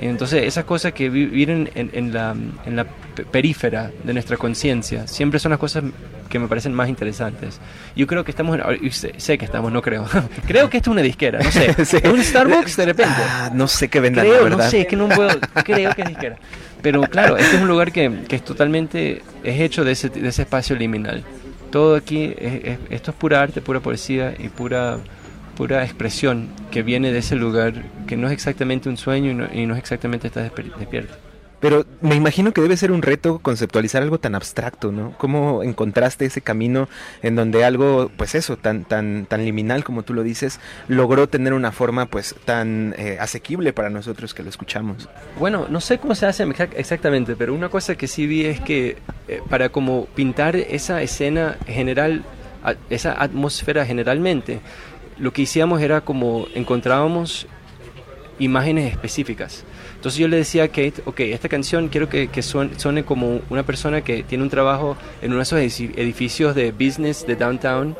Entonces, 0.00 0.44
esas 0.44 0.64
cosas 0.64 0.92
que 0.92 1.08
vi- 1.08 1.26
viven 1.26 1.70
en, 1.74 1.90
en 1.92 2.12
la, 2.12 2.34
en 2.66 2.76
la 2.76 2.84
pe- 2.84 3.24
perífera 3.24 3.90
de 4.04 4.12
nuestra 4.12 4.36
conciencia, 4.36 5.06
siempre 5.06 5.38
son 5.40 5.50
las 5.50 5.58
cosas 5.58 5.84
que 6.28 6.38
me 6.38 6.48
parecen 6.48 6.74
más 6.74 6.88
interesantes. 6.88 7.60
Yo 7.94 8.06
creo 8.06 8.24
que 8.24 8.30
estamos, 8.30 8.58
en- 8.58 8.92
sé, 8.92 9.14
sé 9.16 9.38
que 9.38 9.44
estamos, 9.46 9.72
no 9.72 9.80
creo. 9.80 10.04
creo 10.46 10.68
que 10.68 10.76
esto 10.78 10.90
es 10.90 10.92
una 10.92 11.02
disquera, 11.02 11.38
no 11.40 11.50
sé. 11.50 11.72
Sí. 11.86 11.96
¿Es 12.02 12.10
un 12.12 12.22
Starbucks 12.22 12.76
de 12.76 12.84
repente? 12.86 13.14
Ah, 13.18 13.50
no 13.54 13.68
sé 13.68 13.88
qué 13.88 14.00
vendan, 14.00 14.24
Creo, 14.26 14.38
la 14.38 14.42
verdad. 14.44 14.64
no 14.64 14.70
sé, 14.70 14.80
es 14.82 14.86
que 14.86 14.96
no 14.96 15.08
puedo, 15.08 15.30
creo 15.64 15.94
que 15.94 16.02
es 16.02 16.08
disquera. 16.08 16.36
Pero 16.82 17.00
claro, 17.02 17.36
este 17.38 17.56
es 17.56 17.62
un 17.62 17.68
lugar 17.68 17.90
que, 17.90 18.10
que 18.28 18.36
es 18.36 18.44
totalmente, 18.44 19.22
es 19.44 19.60
hecho 19.60 19.82
de 19.84 19.92
ese, 19.92 20.08
de 20.10 20.28
ese 20.28 20.42
espacio 20.42 20.76
liminal. 20.76 21.24
Todo 21.70 21.96
aquí, 21.96 22.34
es- 22.38 22.64
es- 22.64 22.78
esto 22.90 23.10
es 23.12 23.16
pura 23.16 23.40
arte, 23.40 23.60
pura 23.62 23.80
poesía 23.80 24.34
y 24.38 24.48
pura, 24.48 24.98
pura 25.56 25.82
expresión 25.84 26.48
que 26.70 26.82
viene 26.82 27.10
de 27.12 27.18
ese 27.18 27.34
lugar 27.34 27.82
que 28.06 28.16
no 28.16 28.28
es 28.28 28.32
exactamente 28.32 28.88
un 28.88 28.96
sueño 28.96 29.30
y 29.30 29.34
no, 29.34 29.48
y 29.52 29.66
no 29.66 29.74
es 29.74 29.80
exactamente 29.80 30.28
estar 30.28 30.48
desper- 30.48 30.74
despierto. 30.76 31.14
Pero 31.58 31.86
me 32.02 32.14
imagino 32.14 32.52
que 32.52 32.60
debe 32.60 32.76
ser 32.76 32.92
un 32.92 33.00
reto 33.00 33.38
conceptualizar 33.38 34.02
algo 34.02 34.20
tan 34.20 34.34
abstracto, 34.34 34.92
¿no? 34.92 35.14
¿Cómo 35.16 35.62
encontraste 35.62 36.26
ese 36.26 36.42
camino 36.42 36.86
en 37.22 37.34
donde 37.34 37.64
algo, 37.64 38.10
pues 38.18 38.34
eso, 38.34 38.58
tan, 38.58 38.84
tan, 38.84 39.24
tan 39.24 39.42
liminal 39.42 39.82
como 39.82 40.02
tú 40.02 40.12
lo 40.12 40.22
dices, 40.22 40.60
logró 40.86 41.30
tener 41.30 41.54
una 41.54 41.72
forma 41.72 42.04
pues 42.06 42.34
tan 42.44 42.94
eh, 42.98 43.16
asequible 43.18 43.72
para 43.72 43.88
nosotros 43.88 44.34
que 44.34 44.42
lo 44.42 44.50
escuchamos? 44.50 45.08
Bueno, 45.40 45.66
no 45.70 45.80
sé 45.80 45.96
cómo 45.96 46.14
se 46.14 46.26
hace 46.26 46.44
exac- 46.46 46.74
exactamente, 46.76 47.36
pero 47.36 47.54
una 47.54 47.70
cosa 47.70 47.94
que 47.94 48.06
sí 48.06 48.26
vi 48.26 48.44
es 48.44 48.60
que 48.60 48.98
eh, 49.26 49.40
para 49.48 49.70
como 49.70 50.04
pintar 50.14 50.56
esa 50.56 51.00
escena 51.00 51.56
general, 51.66 52.22
esa 52.90 53.12
atmósfera 53.20 53.86
generalmente, 53.86 54.60
lo 55.18 55.32
que 55.32 55.42
hacíamos 55.44 55.80
era 55.80 56.00
como 56.02 56.46
encontrábamos 56.54 57.46
imágenes 58.38 58.92
específicas. 58.92 59.64
Entonces 59.94 60.18
yo 60.20 60.28
le 60.28 60.36
decía 60.36 60.64
a 60.64 60.68
Kate, 60.68 60.94
ok, 61.06 61.20
esta 61.20 61.48
canción 61.48 61.88
quiero 61.88 62.08
que, 62.08 62.28
que 62.28 62.42
suene, 62.42 62.78
suene 62.78 63.04
como 63.04 63.40
una 63.48 63.62
persona 63.62 64.02
que 64.02 64.22
tiene 64.22 64.44
un 64.44 64.50
trabajo 64.50 64.96
en 65.22 65.28
uno 65.30 65.38
de 65.38 65.42
esos 65.44 65.58
edificios 65.58 66.54
de 66.54 66.70
business 66.72 67.26
de 67.26 67.34
downtown, 67.34 67.96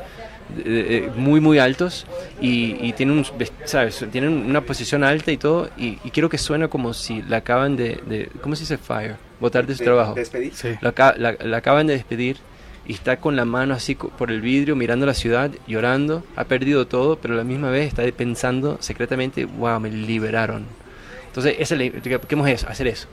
de- 0.55 0.63
de- 0.63 0.83
de- 0.83 1.09
muy 1.15 1.41
muy 1.41 1.57
altos 1.59 2.05
y, 2.39 2.77
y 2.85 2.93
tienen 2.93 3.17
un, 3.17 3.25
sabes 3.65 4.05
tienen 4.11 4.29
una 4.31 4.61
posición 4.61 5.03
alta 5.03 5.31
y 5.31 5.37
todo 5.37 5.69
y, 5.75 5.97
y 6.03 6.11
quiero 6.11 6.29
que 6.29 6.37
suene 6.37 6.69
como 6.69 6.93
si 6.93 7.21
la 7.23 7.37
acaban 7.37 7.75
de, 7.75 7.99
de 8.05 8.29
¿cómo 8.41 8.55
se 8.55 8.61
dice 8.61 8.77
fire? 8.77 9.15
botar 9.41 9.65
de 9.67 9.75
su 9.75 9.83
trabajo 9.83 10.13
¿Despedir? 10.13 10.53
Sí. 10.53 10.69
la, 10.81 10.93
la- 11.17 11.35
la 11.43 11.57
acaban 11.57 11.87
de 11.87 11.93
despedir 11.93 12.37
y 12.87 12.93
está 12.93 13.17
con 13.17 13.35
la 13.35 13.45
mano 13.45 13.73
así 13.73 13.95
por 13.95 14.31
el 14.31 14.41
vidrio 14.41 14.75
mirando 14.75 15.05
la 15.05 15.13
ciudad, 15.13 15.51
llorando, 15.67 16.23
ha 16.35 16.45
perdido 16.45 16.87
todo, 16.87 17.17
pero 17.17 17.35
la 17.35 17.43
misma 17.43 17.69
vez 17.69 17.87
está 17.87 18.03
pensando 18.11 18.77
secretamente, 18.79 19.45
wow, 19.45 19.79
me 19.79 19.91
liberaron. 19.91 20.65
Entonces, 21.27 21.55
esa 21.59 21.75
es 21.75 21.79
la- 21.93 21.99
hacer 22.63 22.87
eso. 22.87 23.07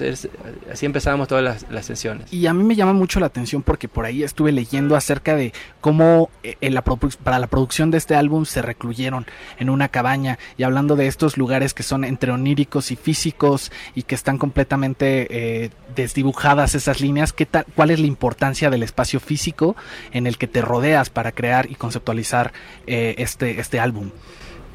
Entonces, 0.00 0.28
así 0.72 0.86
empezábamos 0.86 1.28
todas 1.28 1.44
las, 1.44 1.66
las 1.70 1.86
sesiones. 1.86 2.32
Y 2.32 2.46
a 2.46 2.54
mí 2.54 2.64
me 2.64 2.74
llama 2.74 2.92
mucho 2.92 3.20
la 3.20 3.26
atención 3.26 3.62
porque 3.62 3.88
por 3.88 4.04
ahí 4.04 4.22
estuve 4.22 4.52
leyendo 4.52 4.96
acerca 4.96 5.36
de 5.36 5.52
cómo 5.80 6.30
eh, 6.42 6.56
en 6.60 6.74
la 6.74 6.82
para 6.82 7.38
la 7.38 7.46
producción 7.46 7.90
de 7.90 7.98
este 7.98 8.14
álbum 8.14 8.44
se 8.44 8.62
recluyeron 8.62 9.26
en 9.58 9.70
una 9.70 9.88
cabaña 9.88 10.38
y 10.56 10.64
hablando 10.64 10.96
de 10.96 11.06
estos 11.06 11.36
lugares 11.36 11.74
que 11.74 11.82
son 11.82 12.04
entre 12.04 12.32
oníricos 12.32 12.90
y 12.90 12.96
físicos 12.96 13.72
y 13.94 14.02
que 14.02 14.14
están 14.14 14.38
completamente 14.38 15.26
eh, 15.30 15.70
desdibujadas 15.94 16.74
esas 16.74 17.00
líneas, 17.00 17.32
¿qué 17.32 17.46
tal, 17.46 17.64
¿cuál 17.74 17.90
es 17.90 18.00
la 18.00 18.06
importancia 18.06 18.70
del 18.70 18.82
espacio 18.82 19.20
físico 19.20 19.76
en 20.12 20.26
el 20.26 20.38
que 20.38 20.46
te 20.46 20.60
rodeas 20.60 21.10
para 21.10 21.32
crear 21.32 21.70
y 21.70 21.74
conceptualizar 21.74 22.52
eh, 22.86 23.14
este, 23.18 23.60
este 23.60 23.80
álbum? 23.80 24.10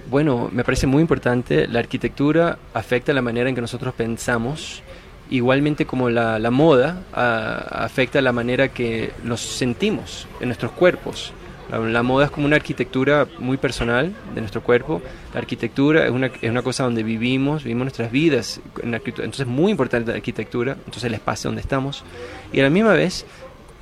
Bueno, 0.10 0.50
me 0.52 0.64
parece 0.64 0.88
muy 0.88 1.02
importante, 1.02 1.68
la 1.68 1.80
arquitectura 1.80 2.58
afecta 2.74 3.14
la 3.14 3.22
manera 3.22 3.48
en 3.48 3.54
que 3.54 3.62
nosotros 3.62 3.94
pensamos, 3.94 4.82
igualmente 5.30 5.86
como 5.86 6.10
la, 6.10 6.40
la 6.40 6.52
moda 6.52 7.04
ah, 7.14 7.66
afecta 7.72 8.22
la 8.22 8.32
manera 8.32 8.70
que 8.70 9.12
nos 9.24 9.42
sentimos 9.42 10.28
en 10.40 10.48
nuestros 10.48 10.72
cuerpos. 10.72 11.34
La, 11.72 11.78
la 11.78 12.04
moda 12.04 12.26
es 12.26 12.32
como 12.32 12.48
una 12.48 12.56
arquitectura 12.56 13.28
muy 13.38 13.58
personal 13.58 14.14
de 14.34 14.42
nuestro 14.42 14.62
cuerpo. 14.62 15.02
La 15.34 15.40
arquitectura 15.40 16.06
es 16.06 16.12
una, 16.12 16.28
es 16.28 16.50
una 16.50 16.64
cosa 16.64 16.84
donde 16.84 17.04
vivimos, 17.04 17.64
vivimos 17.64 17.86
nuestras 17.86 18.12
vidas. 18.12 18.60
en. 18.82 18.94
Entonces 18.94 19.42
es 19.42 19.48
muy 19.48 19.72
importante 19.72 20.12
la 20.12 20.18
arquitectura, 20.18 20.74
entonces 20.74 21.04
el 21.04 21.14
espacio 21.14 21.50
donde 21.50 21.62
estamos. 21.62 22.04
Y 22.52 22.60
a 22.60 22.64
la 22.64 22.70
misma 22.70 22.94
vez, 22.94 23.26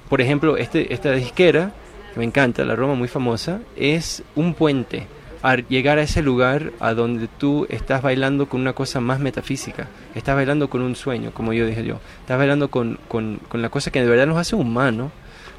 por 0.09 0.21
ejemplo, 0.21 0.57
este, 0.57 0.93
esta 0.93 1.11
disquera, 1.11 1.71
que 2.13 2.19
me 2.19 2.25
encanta, 2.25 2.65
la 2.65 2.75
Roma 2.75 2.95
muy 2.95 3.07
famosa, 3.07 3.61
es 3.75 4.23
un 4.35 4.53
puente 4.53 5.07
a 5.43 5.55
llegar 5.55 5.97
a 5.99 6.01
ese 6.03 6.21
lugar 6.21 6.71
a 6.79 6.93
donde 6.93 7.27
tú 7.27 7.65
estás 7.69 8.01
bailando 8.01 8.47
con 8.49 8.61
una 8.61 8.73
cosa 8.73 8.99
más 8.99 9.19
metafísica, 9.19 9.87
estás 10.15 10.35
bailando 10.35 10.69
con 10.69 10.81
un 10.81 10.95
sueño, 10.95 11.31
como 11.33 11.53
yo 11.53 11.65
dije 11.65 11.83
yo, 11.85 11.99
estás 12.21 12.37
bailando 12.37 12.69
con, 12.69 12.99
con, 13.07 13.39
con 13.47 13.61
la 13.61 13.69
cosa 13.69 13.91
que 13.91 14.01
de 14.01 14.07
verdad 14.09 14.27
nos 14.27 14.37
hace 14.37 14.55
humanos, 14.55 15.11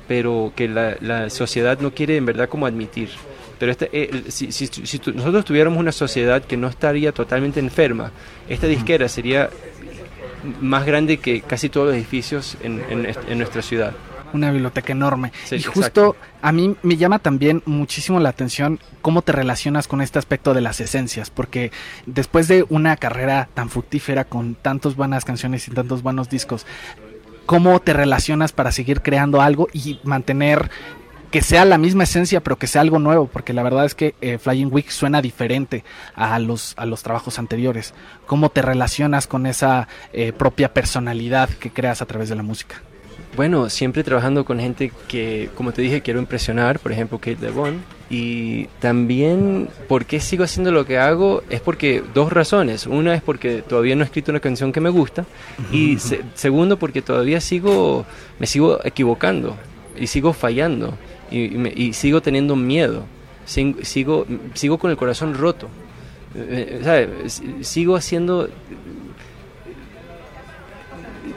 pero 0.09 0.53
que 0.57 0.69
la, 0.69 0.97
la 1.01 1.31
sociedad 1.31 1.79
no 1.81 1.93
quiere 1.93 2.17
en 2.17 2.27
verdad 2.27 2.49
como 2.49 2.67
admitir. 2.67 3.11
Pero 3.59 3.73
este, 3.73 3.89
eh, 3.93 4.25
si, 4.29 4.53
si- 4.53 4.67
si 4.69 4.99
tu- 4.99 5.13
nosotros 5.13 5.45
tuviéramos 5.45 5.79
una 5.79 5.93
sociedad 5.93 6.43
que 6.45 6.57
no 6.57 6.69
estaría 6.69 7.13
totalmente 7.13 7.61
enferma, 7.61 8.11
esta 8.49 8.67
disquera 8.67 9.09
sería 9.09 9.51
más 10.61 10.87
grande 10.87 11.19
que 11.19 11.41
casi 11.43 11.69
todos 11.69 11.89
los 11.89 11.97
edificios 11.97 12.57
en, 12.63 12.83
en, 12.89 13.07
en 13.29 13.39
nuestra 13.39 13.61
ciudad. 13.63 13.93
Una 14.33 14.51
biblioteca 14.51 14.93
enorme. 14.93 15.33
Sí, 15.45 15.57
y 15.57 15.59
exacto. 15.59 15.81
justo 15.81 16.17
a 16.43 16.53
mí 16.53 16.77
me 16.83 16.97
llama 16.97 17.19
también 17.19 17.63
muchísimo 17.67 18.21
la 18.21 18.29
atención 18.29 18.79
cómo 19.03 19.23
te 19.23 19.33
relacionas 19.33 19.89
con 19.89 20.01
este 20.01 20.19
aspecto 20.19 20.55
de 20.55 20.61
las 20.61 20.81
esencias, 20.81 21.31
porque 21.31 21.73
después 22.07 22.49
de 22.49 22.65
una 22.69 22.97
carrera 22.97 23.49
tan 23.55 23.71
fructífera 23.71 24.25
con 24.25 24.55
tantas 24.55 24.97
buenas 24.97 25.25
canciones 25.25 25.67
y 25.69 25.71
tantos 25.71 26.03
buenos 26.03 26.29
discos, 26.29 26.67
¿cómo 27.47 27.81
te 27.81 27.93
relacionas 27.93 28.53
para 28.53 28.73
seguir 28.73 29.03
creando 29.03 29.41
algo 29.41 29.69
y 29.73 30.01
mantener 30.05 30.71
que 31.31 31.43
sea 31.43 31.65
la 31.65 31.79
misma 31.79 32.05
esencia, 32.05 32.41
pero 32.41 32.57
que 32.57 32.67
sea 32.67 32.81
algo 32.81 32.99
nuevo, 32.99 33.27
porque 33.27 33.53
la 33.53 33.63
verdad 33.63 33.85
es 33.85 33.95
que 33.95 34.15
eh, 34.21 34.39
Flying 34.39 34.73
Week 34.73 34.89
suena 34.89 35.21
diferente 35.21 35.85
a 36.15 36.39
los, 36.39 36.75
a 36.77 36.87
los 36.87 37.03
trabajos 37.03 37.39
anteriores. 37.39 37.93
¿Cómo 38.27 38.51
te 38.51 38.63
relacionas 38.63 39.27
con 39.27 39.47
esa 39.47 39.89
eh, 40.13 40.33
propia 40.33 40.73
personalidad 40.73 41.51
que 41.51 41.71
creas 41.71 42.01
a 42.01 42.07
través 42.07 42.29
de 42.29 42.37
la 42.37 42.43
música? 42.43 42.77
Bueno, 43.37 43.71
siempre 43.71 44.03
trabajando 44.03 44.45
con 44.45 44.59
gente 44.59 44.91
que, 45.07 45.51
como 45.55 45.73
te 45.73 45.83
dije, 45.83 46.01
quiero 46.01 46.19
impresionar, 46.19 46.81
por 46.81 46.91
ejemplo, 46.93 47.19
Kate 47.19 47.37
LeBon. 47.41 47.83
Y 48.11 48.65
también, 48.81 49.69
¿por 49.87 50.07
qué 50.07 50.19
sigo 50.19 50.43
haciendo 50.45 50.73
lo 50.73 50.87
que 50.87 50.99
hago? 50.99 51.43
Es 51.51 51.61
porque 51.61 52.03
dos 52.15 52.33
razones. 52.33 52.87
Una 52.87 53.15
es 53.15 53.23
porque 53.23 53.63
todavía 53.63 53.95
no 53.95 54.03
he 54.03 54.07
escrito 54.07 54.33
una 54.33 54.41
canción 54.41 54.73
que 54.73 54.81
me 54.81 54.89
gusta. 54.89 55.25
Y 55.71 55.99
se- 56.01 56.23
segundo, 56.35 56.79
porque 56.79 57.03
todavía 57.03 57.41
sigo, 57.41 58.07
me 58.39 58.47
sigo 58.47 58.81
equivocando 58.85 59.57
y 59.97 60.07
sigo 60.07 60.33
fallando. 60.33 60.95
Y, 61.31 61.45
y 61.55 61.59
me- 61.59 61.73
y 61.77 61.93
sigo 61.93 62.21
teniendo 62.23 62.57
miedo. 62.57 63.05
Sigo, 63.45 64.27
sigo 64.55 64.79
con 64.79 64.91
el 64.91 64.97
corazón 64.97 65.35
roto. 65.35 65.69
Eh, 66.35 66.81
eh, 66.81 66.81
¿sabes? 66.83 67.43
Sigo 67.67 67.95
haciendo 67.95 68.49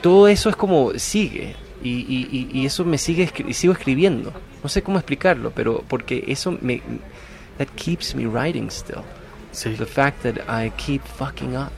todo 0.02 0.28
eso 0.28 0.50
es 0.50 0.56
como 0.56 0.94
sigue 0.98 1.56
y, 1.84 2.06
y- 2.08 2.50
y- 2.54 2.66
eso 2.66 2.86
me 2.86 2.98
sigue 2.98 3.28
escri- 3.28 3.48
y 3.50 3.54
sigo 3.54 3.74
escribiendo. 3.74 4.32
No 4.64 4.70
sé 4.70 4.82
cómo 4.84 4.98
explicarlo 4.98 5.52
pero 5.52 5.84
porque 5.88 6.24
eso 6.28 6.58
me 6.62 6.82
that 7.58 7.68
keeps 7.76 8.16
me 8.16 8.26
writing 8.28 8.70
still. 8.70 9.02
Sí. 9.52 9.76
the 9.76 9.86
fact 9.86 10.24
that 10.24 10.38
I 10.48 10.70
keep 10.78 11.02
fucking 11.04 11.58
up 11.58 11.72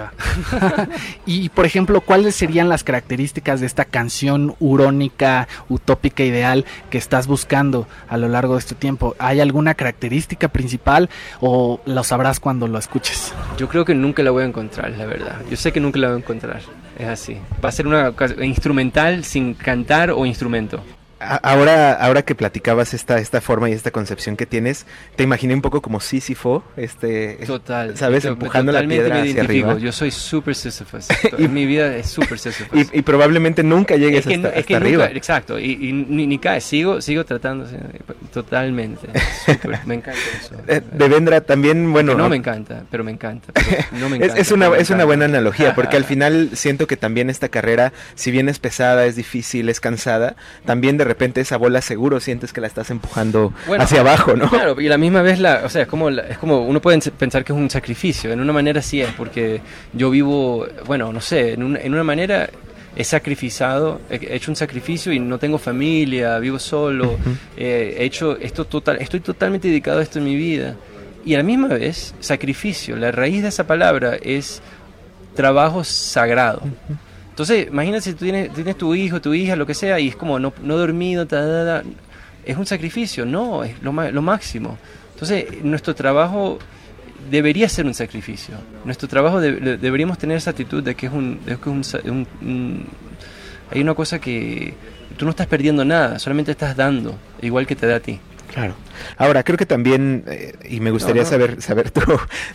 Y 1.26 1.48
por 1.50 1.66
ejemplo, 1.66 2.00
¿cuáles 2.00 2.34
serían 2.34 2.68
las 2.68 2.84
características 2.84 3.60
de 3.60 3.66
esta 3.66 3.84
canción 3.84 4.54
urónica, 4.60 5.48
utópica, 5.68 6.24
ideal 6.24 6.64
que 6.90 6.98
estás 6.98 7.26
buscando 7.26 7.86
a 8.08 8.16
lo 8.16 8.28
largo 8.28 8.54
de 8.54 8.60
este 8.60 8.74
tiempo? 8.74 9.14
¿Hay 9.18 9.40
alguna 9.40 9.74
característica 9.74 10.48
principal 10.48 11.08
o 11.40 11.80
lo 11.86 12.04
sabrás 12.04 12.40
cuando 12.40 12.68
lo 12.68 12.78
escuches? 12.78 13.32
yo 13.56 13.68
creo 13.68 13.84
que 13.84 13.94
nunca 13.94 14.22
la 14.22 14.30
voy 14.30 14.42
a 14.42 14.46
encontrar 14.46 14.90
la 14.92 15.06
verdad. 15.06 15.40
Yo 15.50 15.56
sé 15.56 15.72
que 15.72 15.80
nunca 15.80 15.98
la 15.98 16.08
voy 16.08 16.16
a 16.16 16.18
encontrar. 16.18 16.60
Es 16.98 17.08
así. 17.08 17.38
Va 17.64 17.68
a 17.68 17.72
ser 17.72 17.86
una 17.86 18.12
instrumental 18.42 19.24
sin 19.24 19.54
cantar 19.54 20.10
o 20.10 20.26
instrumento 20.26 20.82
Ahora, 21.42 21.92
ahora 21.94 22.22
que 22.22 22.34
platicabas 22.34 22.94
esta, 22.94 23.18
esta 23.18 23.40
forma 23.40 23.70
y 23.70 23.72
esta 23.72 23.90
concepción 23.90 24.36
que 24.36 24.46
tienes, 24.46 24.86
te 25.16 25.22
imaginé 25.22 25.54
un 25.54 25.62
poco 25.62 25.80
como 25.80 26.00
Sísifo, 26.00 26.64
este, 26.76 27.38
total 27.46 27.96
¿sabes? 27.96 28.24
Empujando 28.24 28.72
la 28.72 28.82
piedra 28.86 29.16
me 29.22 29.30
hacia 29.30 29.42
arriba. 29.42 29.78
yo 29.78 29.92
soy 29.92 30.10
super 30.10 30.54
Sisyphus 30.54 31.08
y 31.38 31.48
mi 31.48 31.66
vida 31.66 31.94
es 31.96 32.08
super 32.10 32.38
Sisyphus 32.38 32.88
Y, 32.92 32.98
y 32.98 33.02
probablemente 33.02 33.62
nunca 33.62 33.96
llegues 33.96 34.20
es 34.20 34.26
que, 34.26 34.34
hasta, 34.34 34.48
es 34.48 34.66
que 34.66 34.74
hasta 34.76 34.84
nunca, 34.88 35.04
arriba. 35.04 35.16
exacto, 35.16 35.58
y, 35.58 35.72
y 35.80 35.92
ni, 35.92 36.26
ni 36.26 36.38
cae, 36.38 36.60
sigo, 36.60 37.00
sigo 37.00 37.24
tratando, 37.24 37.66
totalmente, 38.32 39.08
súper, 39.46 39.80
me 39.86 39.94
encanta 39.94 40.20
eso. 40.40 40.54
Eh, 40.68 40.80
Devendra, 40.92 41.40
también, 41.40 41.92
bueno, 41.92 42.12
Que 42.12 42.18
no 42.18 42.28
me 42.28 42.36
encanta, 42.36 42.84
pero 42.90 43.02
me 43.04 43.10
encanta, 43.10 43.52
pero 43.54 43.84
no 43.92 44.08
me 44.08 44.16
es, 44.18 44.22
encanta. 44.24 44.40
es 44.40 44.52
una, 44.52 44.66
pero 44.66 44.76
me 44.76 44.82
es 44.82 44.90
una 44.90 45.04
buena 45.04 45.24
analogía, 45.26 45.74
porque 45.74 45.96
al 45.96 46.04
final 46.04 46.50
siento 46.54 46.86
que 46.86 46.96
también 46.96 47.30
esta 47.30 47.48
carrera, 47.48 47.92
si 48.14 48.30
bien 48.30 48.48
es 48.48 48.58
pesada, 48.58 49.06
es 49.06 49.16
difícil, 49.16 49.68
es 49.68 49.80
cansada, 49.80 50.36
también 50.64 50.96
de 50.98 51.04
repente 51.12 51.40
esa 51.40 51.56
bola 51.56 51.80
seguro 51.80 52.18
sientes 52.20 52.52
que 52.52 52.60
la 52.60 52.66
estás 52.66 52.90
empujando 52.90 53.52
Bueno, 53.66 53.84
hacia 53.84 54.00
abajo, 54.00 54.34
¿no? 54.36 54.48
Claro, 54.50 54.80
y 54.80 54.88
la 54.88 54.98
misma 54.98 55.22
vez, 55.22 55.38
la, 55.38 55.62
o 55.64 55.68
sea, 55.68 55.82
es 55.82 55.88
como, 55.88 56.08
es 56.10 56.38
como 56.38 56.60
uno 56.66 56.80
puede 56.80 56.98
pensar 57.12 57.44
que 57.44 57.52
es 57.52 57.58
un 57.58 57.70
sacrificio, 57.70 58.32
en 58.32 58.40
una 58.40 58.52
manera 58.52 58.82
sí 58.82 59.00
es, 59.00 59.10
porque 59.12 59.60
yo 59.92 60.10
vivo, 60.10 60.66
bueno, 60.86 61.12
no 61.12 61.20
sé, 61.20 61.52
en, 61.52 61.62
un- 61.62 61.76
en 61.76 61.92
una 61.92 62.04
manera 62.04 62.48
he 62.94 63.04
sacrificado, 63.04 64.00
he 64.10 64.16
he 64.16 64.36
hecho 64.36 64.50
un 64.50 64.56
sacrificio 64.56 65.12
y 65.12 65.18
no 65.18 65.38
tengo 65.38 65.58
familia, 65.58 66.38
vivo 66.38 66.58
solo, 66.58 67.16
eh, 67.56 67.96
he 67.98 68.04
hecho 68.04 68.36
esto 68.36 68.64
total, 68.66 68.98
estoy 69.00 69.20
totalmente 69.20 69.68
dedicado 69.68 70.00
a 70.00 70.02
esto 70.02 70.18
en 70.18 70.24
mi 70.26 70.36
vida. 70.36 70.76
Y 71.24 71.34
a 71.34 71.38
la 71.38 71.44
misma 71.44 71.68
vez, 71.68 72.14
sacrificio, 72.20 72.96
la 72.96 73.12
raíz 73.12 73.42
de 73.42 73.48
esa 73.48 73.64
palabra 73.66 74.16
es 74.20 74.60
trabajo 75.34 75.84
sagrado. 75.84 76.62
Entonces, 77.32 77.68
imagínate 77.68 78.02
si 78.02 78.12
tú 78.12 78.24
tienes, 78.24 78.52
tienes 78.52 78.76
tu 78.76 78.94
hijo, 78.94 79.18
tu 79.22 79.32
hija, 79.32 79.56
lo 79.56 79.66
que 79.66 79.72
sea, 79.72 79.98
y 79.98 80.08
es 80.08 80.16
como 80.16 80.38
no, 80.38 80.52
no 80.62 80.76
dormido, 80.76 81.26
ta, 81.26 81.40
ta, 81.40 81.82
ta, 81.82 81.88
es 82.44 82.56
un 82.58 82.66
sacrificio, 82.66 83.24
no, 83.24 83.64
es 83.64 83.82
lo, 83.82 83.92
lo 83.92 84.22
máximo. 84.22 84.76
Entonces, 85.14 85.62
nuestro 85.62 85.94
trabajo 85.94 86.58
debería 87.30 87.68
ser 87.68 87.86
un 87.86 87.94
sacrificio. 87.94 88.54
Nuestro 88.84 89.08
trabajo 89.08 89.40
deberíamos 89.40 90.18
tener 90.18 90.36
esa 90.36 90.50
actitud 90.50 90.82
de 90.82 90.94
que 90.94 91.06
es 91.06 91.12
un, 91.12 91.40
de 91.46 91.56
que 91.56 91.70
un, 91.70 92.86
hay 93.70 93.80
una 93.80 93.94
cosa 93.94 94.20
que 94.20 94.74
tú 95.16 95.24
no 95.24 95.30
estás 95.30 95.46
perdiendo 95.46 95.84
nada, 95.84 96.18
solamente 96.18 96.50
estás 96.50 96.76
dando, 96.76 97.16
igual 97.40 97.66
que 97.66 97.76
te 97.76 97.86
da 97.86 97.96
a 97.96 98.00
ti. 98.00 98.20
Claro. 98.52 98.74
Ahora, 99.16 99.42
creo 99.42 99.56
que 99.56 99.66
también, 99.66 100.24
eh, 100.26 100.54
y 100.68 100.80
me 100.80 100.90
gustaría 100.90 101.24
saber 101.24 101.62
saber 101.62 101.90
tu, 101.90 102.02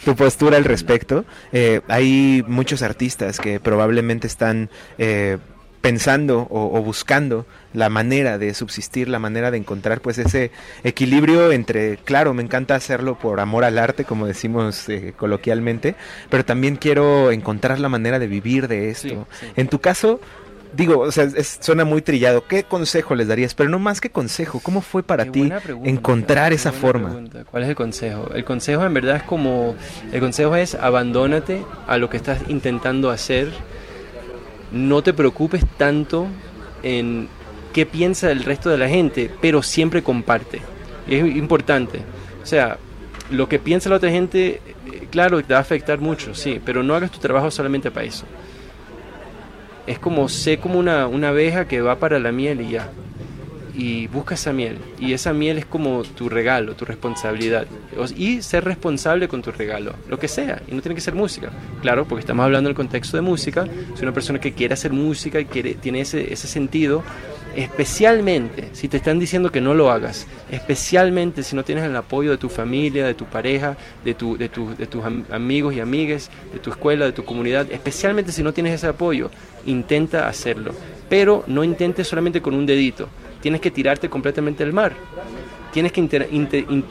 tu, 0.05 0.15
postura 0.15 0.57
al 0.57 0.63
respecto, 0.63 1.25
eh, 1.51 1.81
hay 1.87 2.43
muchos 2.47 2.83
artistas 2.83 3.39
que 3.39 3.59
probablemente 3.59 4.27
están 4.27 4.69
eh, 4.99 5.37
pensando 5.81 6.47
o, 6.49 6.81
buscando 6.81 7.45
la 7.73 7.89
manera 7.89 8.37
de 8.37 8.53
subsistir, 8.53 9.07
la 9.07 9.19
manera 9.19 9.51
de 9.51 9.57
encontrar 9.57 10.01
pues 10.01 10.17
ese 10.17 10.51
equilibrio 10.83 11.51
entre, 11.51 11.97
claro, 11.97 12.33
me 12.33 12.43
encanta 12.43 12.75
hacerlo 12.75 13.17
por 13.17 13.39
amor 13.39 13.63
al 13.63 13.77
arte, 13.77 14.03
como 14.03 14.27
decimos 14.27 14.87
coloquialmente, 15.15 15.95
pero 16.29 16.43
también 16.43 16.75
quiero 16.75 17.31
encontrar 17.31 17.79
la 17.79 17.89
manera 17.89 18.19
de 18.19 18.27
vivir 18.27 18.67
de 18.67 18.89
esto. 18.89 19.27
En 19.55 19.67
tu 19.67 19.79
caso, 19.79 20.19
digo, 20.77 20.99
o 20.99 21.11
sea, 21.11 21.27
suena 21.43 21.83
muy 21.83 22.01
trillado. 22.01 22.45
¿Qué 22.47 22.63
consejo 22.63 23.15
les 23.15 23.27
darías? 23.27 23.55
Pero 23.55 23.69
no 23.69 23.79
más 23.79 23.99
que 23.99 24.11
consejo, 24.11 24.59
¿cómo 24.61 24.81
fue 24.81 25.01
para 25.01 25.25
ti 25.25 25.51
encontrar 25.83 26.53
esa 26.53 26.71
forma? 26.71 27.19
¿Cuál 27.49 27.63
es 27.63 27.69
el 27.69 27.75
consejo? 27.75 28.29
El 28.33 28.45
consejo 28.45 28.85
en 28.85 28.93
verdad 28.93 29.17
es 29.17 29.23
como, 29.23 29.75
el 30.11 30.19
consejo 30.19 30.55
es 30.55 30.75
abandónate 30.75 31.65
a 31.87 31.97
lo 31.97 32.09
que 32.09 32.17
estás 32.17 32.41
intentando 32.47 33.09
hacer. 33.09 33.51
No 34.71 35.01
te 35.01 35.13
preocupes 35.13 35.65
tanto 35.77 36.27
en 36.83 37.27
qué 37.73 37.85
piensa 37.85 38.31
el 38.31 38.43
resto 38.43 38.69
de 38.69 38.77
la 38.77 38.87
gente, 38.87 39.31
pero 39.41 39.63
siempre 39.63 40.03
comparte. 40.03 40.61
Y 41.07 41.15
es 41.15 41.35
importante. 41.35 42.01
O 42.43 42.45
sea, 42.45 42.77
lo 43.31 43.49
que 43.49 43.57
piensa 43.57 43.89
la 43.89 43.95
otra 43.95 44.11
gente, 44.11 44.61
eh, 44.85 45.07
claro, 45.09 45.41
te 45.43 45.53
va 45.53 45.59
a 45.59 45.61
afectar 45.61 45.99
mucho, 45.99 46.35
sí, 46.35 46.61
pero 46.63 46.83
no 46.83 46.93
hagas 46.93 47.11
tu 47.11 47.19
trabajo 47.19 47.49
solamente 47.49 47.89
para 47.89 48.05
eso 48.05 48.25
es 49.87 49.99
como 49.99 50.29
sé 50.29 50.59
como 50.59 50.77
una, 50.77 51.07
una 51.07 51.29
abeja 51.29 51.67
que 51.67 51.81
va 51.81 51.95
para 51.97 52.19
la 52.19 52.31
miel 52.31 52.61
y 52.61 52.69
ya. 52.71 52.91
Y 53.79 54.07
busca 54.07 54.33
esa 54.33 54.51
miel. 54.53 54.79
Y 54.99 55.13
esa 55.13 55.33
miel 55.33 55.59
es 55.59 55.65
como 55.67 56.01
tu 56.01 56.29
regalo, 56.29 56.73
tu 56.73 56.83
responsabilidad. 56.83 57.67
Y 58.15 58.41
ser 58.41 58.65
responsable 58.65 59.27
con 59.27 59.43
tu 59.43 59.51
regalo, 59.51 59.93
lo 60.09 60.17
que 60.17 60.27
sea. 60.27 60.63
Y 60.67 60.73
no 60.73 60.81
tiene 60.81 60.95
que 60.95 61.01
ser 61.01 61.13
música. 61.13 61.51
Claro, 61.83 62.07
porque 62.07 62.21
estamos 62.21 62.43
hablando 62.43 62.69
en 62.69 62.71
el 62.71 62.75
contexto 62.75 63.17
de 63.17 63.21
música. 63.21 63.67
Si 63.93 64.01
una 64.01 64.13
persona 64.13 64.39
que 64.39 64.53
quiere 64.53 64.73
hacer 64.73 64.93
música 64.93 65.39
y 65.39 65.45
quiere, 65.45 65.75
tiene 65.75 66.01
ese, 66.01 66.33
ese 66.33 66.47
sentido, 66.47 67.03
especialmente 67.55 68.69
si 68.73 68.87
te 68.87 68.97
están 68.97 69.19
diciendo 69.19 69.51
que 69.51 69.61
no 69.61 69.73
lo 69.73 69.91
hagas, 69.91 70.27
especialmente 70.51 71.43
si 71.43 71.55
no 71.55 71.63
tienes 71.63 71.83
el 71.83 71.95
apoyo 71.95 72.31
de 72.31 72.37
tu 72.37 72.49
familia, 72.49 73.05
de 73.05 73.13
tu 73.13 73.25
pareja, 73.25 73.77
de, 74.03 74.13
tu, 74.13 74.37
de, 74.37 74.49
de 74.49 74.87
tus 74.87 75.03
amigos 75.31 75.75
y 75.75 75.79
amigues, 75.79 76.29
de 76.53 76.59
tu 76.59 76.69
escuela, 76.69 77.05
de 77.05 77.11
tu 77.11 77.25
comunidad, 77.25 77.71
especialmente 77.71 78.31
si 78.31 78.43
no 78.43 78.53
tienes 78.53 78.73
ese 78.73 78.87
apoyo, 78.87 79.31
intenta 79.65 80.27
hacerlo. 80.27 80.71
Pero 81.09 81.43
no 81.47 81.63
intentes 81.63 82.07
solamente 82.07 82.41
con 82.41 82.53
un 82.53 82.65
dedito, 82.65 83.09
tienes 83.41 83.61
que 83.61 83.71
tirarte 83.71 84.09
completamente 84.09 84.63
al 84.63 84.73
mar. 84.73 84.93
Tienes 85.71 85.91
que 85.91 86.01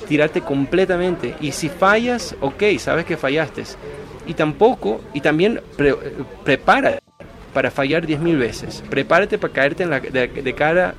tirarte 0.06 0.40
completamente. 0.42 1.34
Y 1.40 1.52
si 1.52 1.68
fallas, 1.68 2.36
ok, 2.40 2.62
sabes 2.78 3.04
que 3.04 3.16
fallaste. 3.16 3.64
Y 4.26 4.34
tampoco, 4.34 5.00
y 5.14 5.20
también 5.20 5.60
prepara 6.44 6.98
para 7.52 7.70
fallar 7.70 8.06
10.000 8.06 8.38
veces. 8.38 8.84
Prepárate 8.88 9.38
para 9.38 9.52
caerte 9.52 9.82
en 9.82 9.90
la, 9.90 10.00
de, 10.00 10.54
cara 10.54 10.94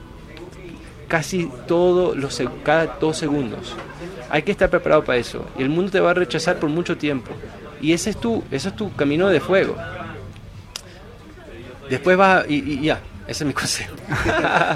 casi 1.08 1.50
todo 1.68 2.16
los, 2.16 2.42
cada 2.64 2.98
dos 3.00 3.18
segundos. 3.18 3.76
Hay 4.30 4.42
que 4.42 4.52
estar 4.52 4.70
preparado 4.70 5.04
para 5.04 5.18
eso. 5.18 5.46
Y 5.58 5.64
el 5.64 5.70
mundo 5.70 5.92
te 5.92 6.00
va 6.00 6.12
a 6.12 6.14
rechazar 6.14 6.58
por 6.58 6.70
mucho 6.70 6.98
tiempo. 6.98 7.32
Y 7.80 7.94
ese 7.94 8.10
es 8.10 8.18
tu, 8.18 8.44
ese 8.52 8.70
es 8.70 8.76
tu 8.76 8.94
camino 8.96 9.28
de 9.30 9.40
fuego. 9.40 9.78
Después 11.90 12.20
va 12.20 12.44
y 12.50 12.82
ya, 12.82 13.00
ese 13.28 13.44
es 13.44 13.48
mi 13.48 13.54
consejo. 13.54 13.96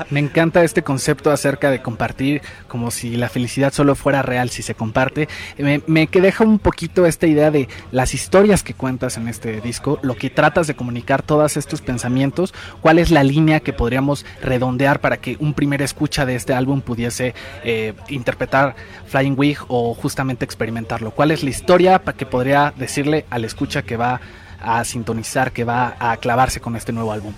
Me 0.09 0.19
encanta 0.19 0.63
este 0.63 0.83
concepto 0.83 1.31
acerca 1.31 1.71
de 1.71 1.81
compartir, 1.81 2.41
como 2.67 2.91
si 2.91 3.15
la 3.15 3.29
felicidad 3.29 3.71
solo 3.71 3.95
fuera 3.95 4.21
real 4.21 4.49
si 4.49 4.61
se 4.61 4.75
comparte. 4.75 5.29
Me, 5.57 5.81
me 5.87 6.07
deja 6.11 6.43
un 6.43 6.59
poquito 6.59 7.05
esta 7.05 7.27
idea 7.27 7.49
de 7.49 7.69
las 7.91 8.13
historias 8.13 8.61
que 8.61 8.73
cuentas 8.73 9.17
en 9.17 9.27
este 9.27 9.61
disco, 9.61 9.99
lo 10.01 10.15
que 10.15 10.29
tratas 10.29 10.67
de 10.67 10.75
comunicar, 10.75 11.21
todos 11.21 11.55
estos 11.55 11.81
pensamientos, 11.81 12.53
cuál 12.81 12.99
es 12.99 13.09
la 13.09 13.23
línea 13.23 13.61
que 13.61 13.73
podríamos 13.73 14.25
redondear 14.41 14.99
para 14.99 15.17
que 15.17 15.37
un 15.39 15.53
primer 15.53 15.81
escucha 15.81 16.25
de 16.25 16.35
este 16.35 16.53
álbum 16.53 16.81
pudiese 16.81 17.33
eh, 17.63 17.93
interpretar 18.09 18.75
Flying 19.07 19.35
Wig 19.37 19.59
o 19.67 19.93
justamente 19.93 20.45
experimentarlo. 20.45 21.11
¿Cuál 21.11 21.31
es 21.31 21.43
la 21.43 21.49
historia 21.49 22.01
que 22.17 22.25
podría 22.25 22.73
decirle 22.75 23.25
al 23.29 23.45
escucha 23.45 23.83
que 23.83 23.97
va 23.97 24.19
a 24.59 24.83
sintonizar, 24.83 25.51
que 25.51 25.63
va 25.63 25.95
a 25.99 26.17
clavarse 26.17 26.59
con 26.59 26.75
este 26.75 26.91
nuevo 26.91 27.11
álbum? 27.11 27.33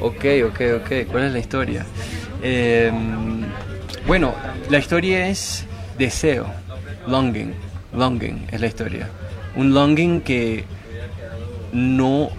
Ok, 0.00 0.24
ok, 0.46 0.60
ok. 0.80 1.10
¿Cuál 1.10 1.24
es 1.24 1.32
la 1.32 1.38
historia? 1.38 1.86
Em, 2.42 3.42
bueno, 4.06 4.34
la 4.68 4.78
historia 4.78 5.28
es 5.28 5.64
deseo, 5.98 6.46
longing, 7.06 7.54
longing 7.94 8.46
es 8.50 8.60
la 8.60 8.66
historia. 8.66 9.08
Un 9.54 9.74
longing 9.74 10.20
que 10.22 10.64
no 11.72 12.30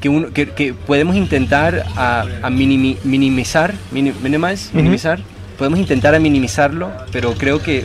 que, 0.00 0.08
uno, 0.08 0.28
que, 0.32 0.74
podemos 0.86 1.16
intentar 1.16 1.86
a, 1.96 2.50
minimizar, 2.50 3.74
minimizar, 3.90 5.20
podemos 5.56 5.78
intentar 5.78 6.14
a 6.14 6.20
minimizarlo, 6.20 6.92
pero 7.12 7.32
creo 7.34 7.62
que 7.62 7.84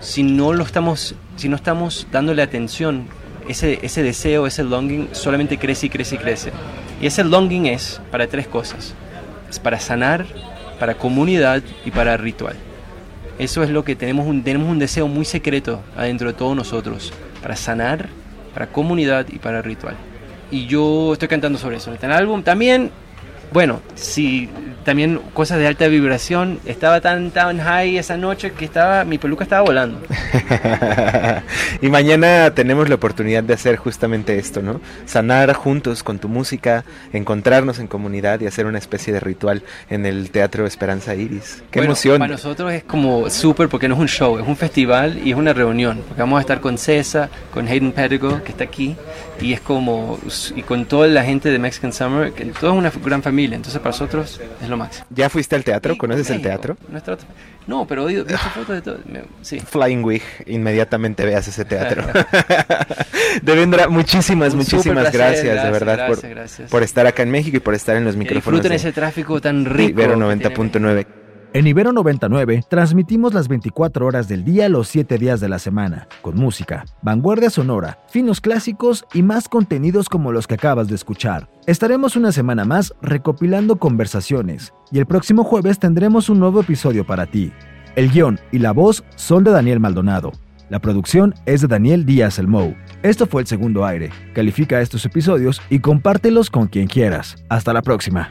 si 0.00 0.22
no 0.22 0.52
lo 0.52 0.64
estamos, 0.64 1.14
si 1.36 1.48
no 1.48 1.56
estamos 1.56 2.06
dándole 2.10 2.42
atención, 2.42 3.06
ese, 3.48 3.78
ese 3.82 4.02
deseo, 4.02 4.46
ese 4.46 4.64
longing 4.64 5.08
solamente 5.12 5.58
crece 5.58 5.86
y 5.86 5.90
crece 5.90 6.14
y 6.16 6.18
crece. 6.18 6.52
Y 7.00 7.06
ese 7.06 7.24
longing 7.24 7.66
es 7.66 8.00
para 8.10 8.26
tres 8.26 8.46
cosas. 8.46 8.94
Es 9.48 9.58
para 9.58 9.78
sanar, 9.80 10.26
para 10.78 10.94
comunidad 10.94 11.62
y 11.84 11.90
para 11.90 12.16
ritual. 12.16 12.56
Eso 13.38 13.62
es 13.62 13.70
lo 13.70 13.84
que 13.84 13.96
tenemos 13.96 14.26
un, 14.26 14.42
tenemos 14.42 14.68
un 14.68 14.78
deseo 14.78 15.08
muy 15.08 15.24
secreto 15.24 15.82
adentro 15.96 16.28
de 16.28 16.34
todos 16.34 16.56
nosotros. 16.56 17.12
Para 17.42 17.56
sanar, 17.56 18.08
para 18.54 18.66
comunidad 18.66 19.26
y 19.28 19.38
para 19.38 19.62
ritual. 19.62 19.96
Y 20.50 20.66
yo 20.66 21.12
estoy 21.12 21.28
cantando 21.28 21.58
sobre 21.58 21.76
eso 21.76 21.90
en 21.90 21.94
este 21.94 22.06
álbum. 22.06 22.42
También 22.42 22.90
bueno, 23.52 23.80
sí, 23.94 24.48
también 24.86 25.20
cosas 25.34 25.58
de 25.58 25.66
alta 25.66 25.86
vibración. 25.88 26.60
Estaba 26.64 27.00
tan, 27.00 27.30
tan 27.32 27.58
high 27.58 27.98
esa 27.98 28.16
noche 28.16 28.52
que 28.52 28.64
estaba, 28.64 29.04
mi 29.04 29.18
peluca 29.18 29.44
estaba 29.44 29.62
volando. 29.62 30.00
y 31.82 31.88
mañana 31.88 32.52
tenemos 32.54 32.88
la 32.88 32.94
oportunidad 32.94 33.42
de 33.42 33.52
hacer 33.52 33.76
justamente 33.76 34.38
esto, 34.38 34.62
¿no? 34.62 34.80
Sanar 35.04 35.52
juntos 35.52 36.02
con 36.02 36.18
tu 36.18 36.28
música, 36.28 36.84
encontrarnos 37.12 37.78
en 37.80 37.88
comunidad 37.88 38.40
y 38.40 38.46
hacer 38.46 38.66
una 38.66 38.78
especie 38.78 39.12
de 39.12 39.20
ritual 39.20 39.62
en 39.90 40.06
el 40.06 40.30
Teatro 40.30 40.66
Esperanza 40.66 41.14
Iris. 41.14 41.62
¡Qué 41.70 41.80
emoción! 41.80 42.20
Para 42.20 42.32
nosotros 42.32 42.72
es 42.72 42.84
como 42.84 43.28
súper 43.28 43.68
porque 43.68 43.88
no 43.88 43.96
es 43.96 44.00
un 44.00 44.08
show, 44.08 44.38
es 44.38 44.46
un 44.46 44.56
festival 44.56 45.20
y 45.22 45.32
es 45.32 45.36
una 45.36 45.52
reunión. 45.52 46.00
Porque 46.06 46.22
vamos 46.22 46.38
a 46.38 46.40
estar 46.40 46.60
con 46.60 46.78
César, 46.78 47.28
con 47.52 47.66
Hayden 47.66 47.92
Pedigo, 47.92 48.42
que 48.42 48.52
está 48.52 48.64
aquí, 48.64 48.96
y 49.40 49.52
es 49.52 49.60
como, 49.60 50.18
y 50.54 50.62
con 50.62 50.86
toda 50.86 51.08
la 51.08 51.24
gente 51.24 51.50
de 51.50 51.58
Mexican 51.58 51.92
Summer, 51.92 52.32
que 52.32 52.44
todo 52.46 52.70
es 52.70 52.76
una 52.78 52.92
gran 53.04 53.22
familia 53.22 53.56
entonces 53.56 53.80
para 53.80 53.90
nosotros 53.90 54.40
es 54.62 54.68
lo 54.68 54.75
máximo. 54.76 55.06
¿Ya 55.10 55.28
fuiste 55.28 55.56
al 55.56 55.64
teatro? 55.64 55.96
¿Conoces 55.96 56.30
el 56.30 56.42
teatro? 56.42 56.76
No, 57.66 57.84
pero 57.86 58.08
he 58.08 58.22
visto 58.22 58.36
fotos 58.54 58.76
de 58.76 58.82
todo. 58.82 58.98
Sí. 59.42 59.60
Flying 59.60 60.04
Wig, 60.04 60.22
inmediatamente 60.46 61.24
veas 61.24 61.48
ese 61.48 61.64
teatro. 61.64 62.04
Devendra, 63.42 63.88
muchísimas, 63.88 64.54
muchísimas 64.54 65.12
gracias, 65.12 65.64
de 65.64 65.70
verdad, 65.70 66.06
por, 66.06 66.68
por, 66.68 66.82
estar 66.82 67.06
acá 67.06 67.22
en 67.22 67.30
México 67.30 67.56
y 67.56 67.60
por 67.60 67.74
estar 67.74 67.96
en 67.96 68.04
los 68.04 68.16
micrófonos. 68.16 68.60
Disfruten 68.62 68.72
ese 68.72 68.92
tráfico 68.92 69.40
tan 69.40 69.64
rico. 69.64 69.90
Ibero 69.90 70.16
90.9. 70.16 71.06
En 71.56 71.66
Ibero 71.66 71.90
99 71.90 72.64
transmitimos 72.68 73.32
las 73.32 73.48
24 73.48 74.04
horas 74.04 74.28
del 74.28 74.44
día 74.44 74.68
los 74.68 74.88
7 74.88 75.16
días 75.16 75.40
de 75.40 75.48
la 75.48 75.58
semana, 75.58 76.06
con 76.20 76.36
música, 76.36 76.84
vanguardia 77.00 77.48
sonora, 77.48 77.98
finos 78.10 78.42
clásicos 78.42 79.06
y 79.14 79.22
más 79.22 79.48
contenidos 79.48 80.10
como 80.10 80.32
los 80.32 80.46
que 80.46 80.56
acabas 80.56 80.88
de 80.88 80.96
escuchar. 80.96 81.48
Estaremos 81.66 82.14
una 82.14 82.30
semana 82.30 82.66
más 82.66 82.92
recopilando 83.00 83.76
conversaciones 83.76 84.74
y 84.92 84.98
el 84.98 85.06
próximo 85.06 85.44
jueves 85.44 85.78
tendremos 85.78 86.28
un 86.28 86.40
nuevo 86.40 86.60
episodio 86.60 87.06
para 87.06 87.24
ti. 87.24 87.50
El 87.94 88.10
guion 88.10 88.38
y 88.52 88.58
la 88.58 88.72
voz 88.72 89.02
son 89.14 89.42
de 89.42 89.50
Daniel 89.50 89.80
Maldonado. 89.80 90.32
La 90.68 90.80
producción 90.80 91.34
es 91.46 91.62
de 91.62 91.68
Daniel 91.68 92.04
Díaz 92.04 92.38
El 92.38 92.48
Mou. 92.48 92.76
Esto 93.02 93.26
fue 93.26 93.40
el 93.40 93.46
segundo 93.46 93.86
aire. 93.86 94.10
Califica 94.34 94.82
estos 94.82 95.06
episodios 95.06 95.62
y 95.70 95.78
compártelos 95.78 96.50
con 96.50 96.66
quien 96.66 96.86
quieras. 96.86 97.34
Hasta 97.48 97.72
la 97.72 97.80
próxima 97.80 98.30